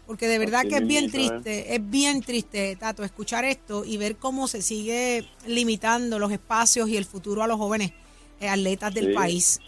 Porque 0.06 0.28
de 0.28 0.40
verdad 0.40 0.62
Así 0.62 0.70
que 0.70 0.76
es 0.78 0.88
bien 0.88 1.06
¿eh? 1.06 1.10
triste, 1.10 1.76
es 1.76 1.90
bien 1.90 2.22
triste, 2.22 2.76
Tato, 2.78 3.04
escuchar 3.04 3.44
esto 3.44 3.84
y 3.84 3.98
ver 3.98 4.16
cómo 4.16 4.48
se 4.48 4.62
sigue 4.62 5.26
limitando 5.46 6.18
los 6.18 6.32
espacios 6.32 6.88
y 6.88 6.96
el 6.96 7.04
futuro 7.04 7.44
a 7.44 7.48
los 7.48 7.58
jóvenes 7.58 7.92
eh, 8.40 8.48
atletas 8.48 8.94
del 8.94 9.08
Sí. 9.08 9.14
país. 9.14 9.60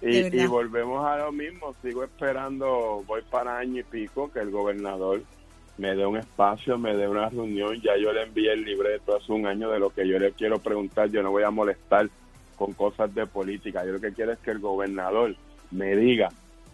Y, 0.00 0.18
y 0.18 0.46
volvemos 0.46 1.04
a 1.04 1.16
lo 1.16 1.32
mismo, 1.32 1.74
sigo 1.82 2.04
esperando, 2.04 3.02
voy 3.08 3.22
para 3.28 3.58
año 3.58 3.80
y 3.80 3.82
pico 3.82 4.30
que 4.32 4.38
el 4.38 4.50
gobernador 4.52 5.24
me 5.78 5.94
dé 5.94 6.04
un 6.04 6.16
espacio, 6.16 6.76
me 6.76 6.94
dé 6.94 7.08
una 7.08 7.28
reunión, 7.28 7.80
ya 7.80 7.96
yo 7.96 8.12
le 8.12 8.22
envié 8.22 8.52
el 8.52 8.64
libreto 8.64 9.16
hace 9.16 9.32
un 9.32 9.46
año 9.46 9.70
de 9.70 9.78
lo 9.78 9.90
que 9.90 10.06
yo 10.06 10.18
le 10.18 10.32
quiero 10.32 10.58
preguntar, 10.58 11.08
yo 11.10 11.22
no 11.22 11.30
voy 11.30 11.44
a 11.44 11.50
molestar 11.50 12.08
con 12.56 12.72
cosas 12.72 13.14
de 13.14 13.26
política, 13.26 13.84
yo 13.86 13.92
lo 13.92 14.00
que 14.00 14.12
quiero 14.12 14.32
es 14.32 14.38
que 14.40 14.50
el 14.50 14.58
gobernador 14.58 15.36
me 15.70 15.96
diga 15.96 16.28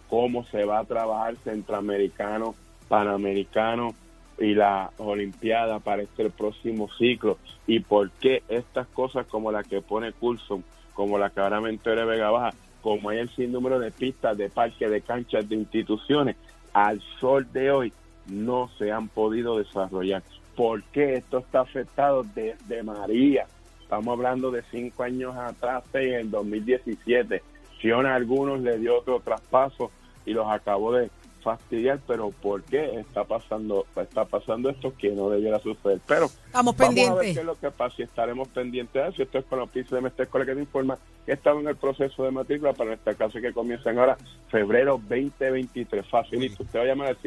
cómo 0.08 0.44
se 0.44 0.64
va 0.64 0.78
a 0.78 0.84
trabajar 0.84 1.36
centroamericano, 1.36 2.54
panamericano, 2.88 3.94
y 4.38 4.54
la 4.54 4.90
Olimpiada 4.98 5.78
para 5.78 6.02
este 6.02 6.28
próximo 6.30 6.88
ciclo 6.98 7.38
y 7.66 7.80
por 7.80 8.10
qué 8.10 8.42
estas 8.48 8.86
cosas 8.88 9.26
como 9.26 9.52
la 9.52 9.62
que 9.62 9.80
pone 9.80 10.12
Coulson, 10.12 10.64
como 10.92 11.18
la 11.18 11.30
que 11.30 11.40
ahora 11.40 11.60
mentora 11.60 12.04
Vega 12.04 12.30
Baja, 12.30 12.56
como 12.82 13.10
hay 13.10 13.18
el 13.18 13.30
sinnúmero 13.30 13.78
de 13.78 13.90
pistas, 13.90 14.36
de 14.36 14.50
parques, 14.50 14.90
de 14.90 15.00
canchas, 15.02 15.48
de 15.48 15.54
instituciones, 15.54 16.36
al 16.72 17.00
sol 17.20 17.46
de 17.52 17.70
hoy 17.70 17.92
no 18.26 18.70
se 18.78 18.92
han 18.92 19.08
podido 19.08 19.58
desarrollar. 19.58 20.22
¿Por 20.56 20.82
qué 20.84 21.14
esto 21.14 21.38
está 21.38 21.60
afectado 21.60 22.24
desde 22.34 22.82
María? 22.82 23.46
Estamos 23.82 24.16
hablando 24.16 24.50
de 24.50 24.62
cinco 24.70 25.02
años 25.02 25.36
atrás, 25.36 25.84
en 25.92 26.14
el 26.14 26.30
2017. 26.30 27.42
Fiona 27.80 28.12
a 28.12 28.16
algunos 28.16 28.60
le 28.60 28.78
dio 28.78 28.98
otro 28.98 29.20
traspaso 29.20 29.90
y 30.24 30.32
los 30.32 30.46
acabó 30.48 30.92
de 30.92 31.10
fastidiar, 31.42 32.00
pero 32.06 32.30
¿por 32.30 32.62
qué 32.62 32.98
está 32.98 33.24
pasando 33.24 33.86
está 33.94 34.24
pasando 34.24 34.70
esto 34.70 34.94
que 34.96 35.10
no 35.10 35.28
debiera 35.28 35.58
suceder? 35.58 36.00
Pero 36.06 36.26
Estamos 36.46 36.76
vamos 36.76 37.08
a 37.08 37.14
ver 37.14 37.34
qué 37.34 37.40
es 37.40 37.44
lo 37.44 37.58
que 37.58 37.70
pasa 37.70 37.96
y 37.98 38.02
estaremos 38.02 38.48
pendientes 38.48 39.02
de 39.02 39.08
eso. 39.10 39.22
Esto 39.22 39.38
es 39.38 39.44
con 39.44 39.58
los 39.58 39.68
pisos 39.68 39.90
de 39.92 40.00
Mestre 40.00 40.24
Escuela 40.24 40.46
que 40.46 40.54
te 40.54 40.60
informa 40.60 40.98
que 41.24 41.32
estamos 41.32 41.62
en 41.62 41.68
el 41.68 41.76
proceso 41.76 42.24
de 42.24 42.30
matrícula 42.30 42.72
para 42.74 42.94
esta 42.94 43.14
clase 43.14 43.40
que 43.40 43.52
comienzan 43.52 43.98
ahora 43.98 44.16
febrero 44.48 45.00
2023. 45.08 46.06
Facilito. 46.06 46.62
Usted 46.62 46.78
va 46.78 46.82
a 46.82 46.86
llamar 46.86 47.08
al 47.08 47.18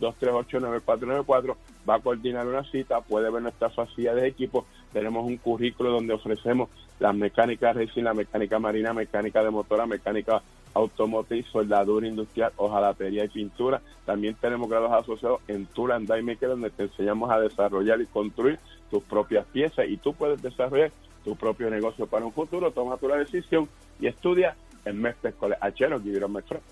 787-238-9494, 0.00 1.56
va 1.88 1.94
a 1.94 2.00
coordinar 2.00 2.46
una 2.46 2.64
cita, 2.64 3.00
puede 3.02 3.30
ver 3.30 3.42
nuestras 3.42 3.74
facilidades 3.74 4.22
de 4.22 4.28
equipo. 4.28 4.66
Tenemos 4.92 5.26
un 5.26 5.36
currículo 5.36 5.90
donde 5.90 6.14
ofrecemos 6.14 6.70
las 6.98 7.14
mecánicas 7.14 7.76
racing, 7.76 8.04
la 8.04 8.14
mecánica 8.14 8.58
marina, 8.58 8.94
mecánica 8.94 9.42
de 9.42 9.50
motora, 9.50 9.86
mecánica 9.86 10.42
automotriz, 10.72 11.46
soldadura 11.46 12.06
industrial, 12.06 12.52
hojalatería 12.56 13.24
y 13.24 13.28
pintura. 13.28 13.80
También 14.04 14.34
tenemos 14.40 14.68
grados 14.68 14.92
asociados 14.92 15.40
en 15.48 15.66
Tool 15.66 15.92
and 15.92 16.06
donde 16.06 16.70
te 16.70 16.84
enseñamos 16.84 17.30
a 17.30 17.40
desarrollar 17.40 18.00
y 18.00 18.06
construir 18.06 18.58
tus 18.90 19.02
propias 19.02 19.46
piezas 19.46 19.86
y 19.88 19.96
tú 19.96 20.12
puedes 20.14 20.40
desarrollar 20.42 20.92
tu 21.26 21.34
propio 21.34 21.68
negocio 21.68 22.06
para 22.06 22.24
un 22.24 22.32
futuro. 22.32 22.70
Toma 22.70 22.96
tu 22.96 23.08
la 23.08 23.16
decisión 23.16 23.68
y 24.00 24.06
estudia 24.06 24.56
en 24.84 25.02
Mestre 25.02 25.32
College. 25.32 25.58
Achero, 25.60 25.98
my 25.98 26.40
friend. 26.42 26.62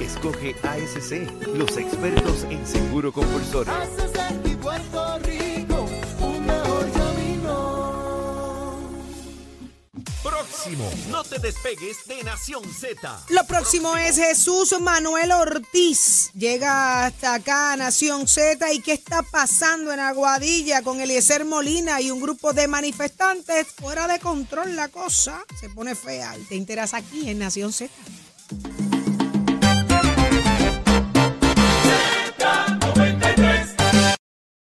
Escoge 0.00 0.54
ASC, 0.62 1.56
los 1.56 1.76
expertos 1.76 2.44
en 2.44 2.64
seguro 2.66 3.10
compulsorio. 3.12 3.72
Próximo, 10.62 10.90
no 11.08 11.24
te 11.24 11.38
despegues 11.38 12.04
de 12.06 12.22
Nación 12.22 12.62
Z. 12.70 13.24
Lo 13.30 13.44
próximo 13.44 13.96
es 13.96 14.16
Jesús 14.16 14.78
Manuel 14.78 15.32
Ortiz. 15.32 16.30
Llega 16.34 17.06
hasta 17.06 17.32
acá 17.32 17.72
a 17.72 17.76
Nación 17.78 18.28
Z. 18.28 18.70
¿Y 18.74 18.82
qué 18.82 18.92
está 18.92 19.22
pasando 19.22 19.90
en 19.90 20.00
Aguadilla 20.00 20.82
con 20.82 21.00
Eliezer 21.00 21.46
Molina 21.46 22.02
y 22.02 22.10
un 22.10 22.20
grupo 22.20 22.52
de 22.52 22.68
manifestantes? 22.68 23.68
Fuera 23.68 24.06
de 24.06 24.20
control 24.20 24.76
la 24.76 24.88
cosa. 24.88 25.42
Se 25.58 25.70
pone 25.70 25.94
fea. 25.94 26.36
Y 26.36 26.42
te 26.42 26.56
enteras 26.56 26.92
aquí 26.92 27.30
en 27.30 27.38
Nación 27.38 27.72
Z. 27.72 27.90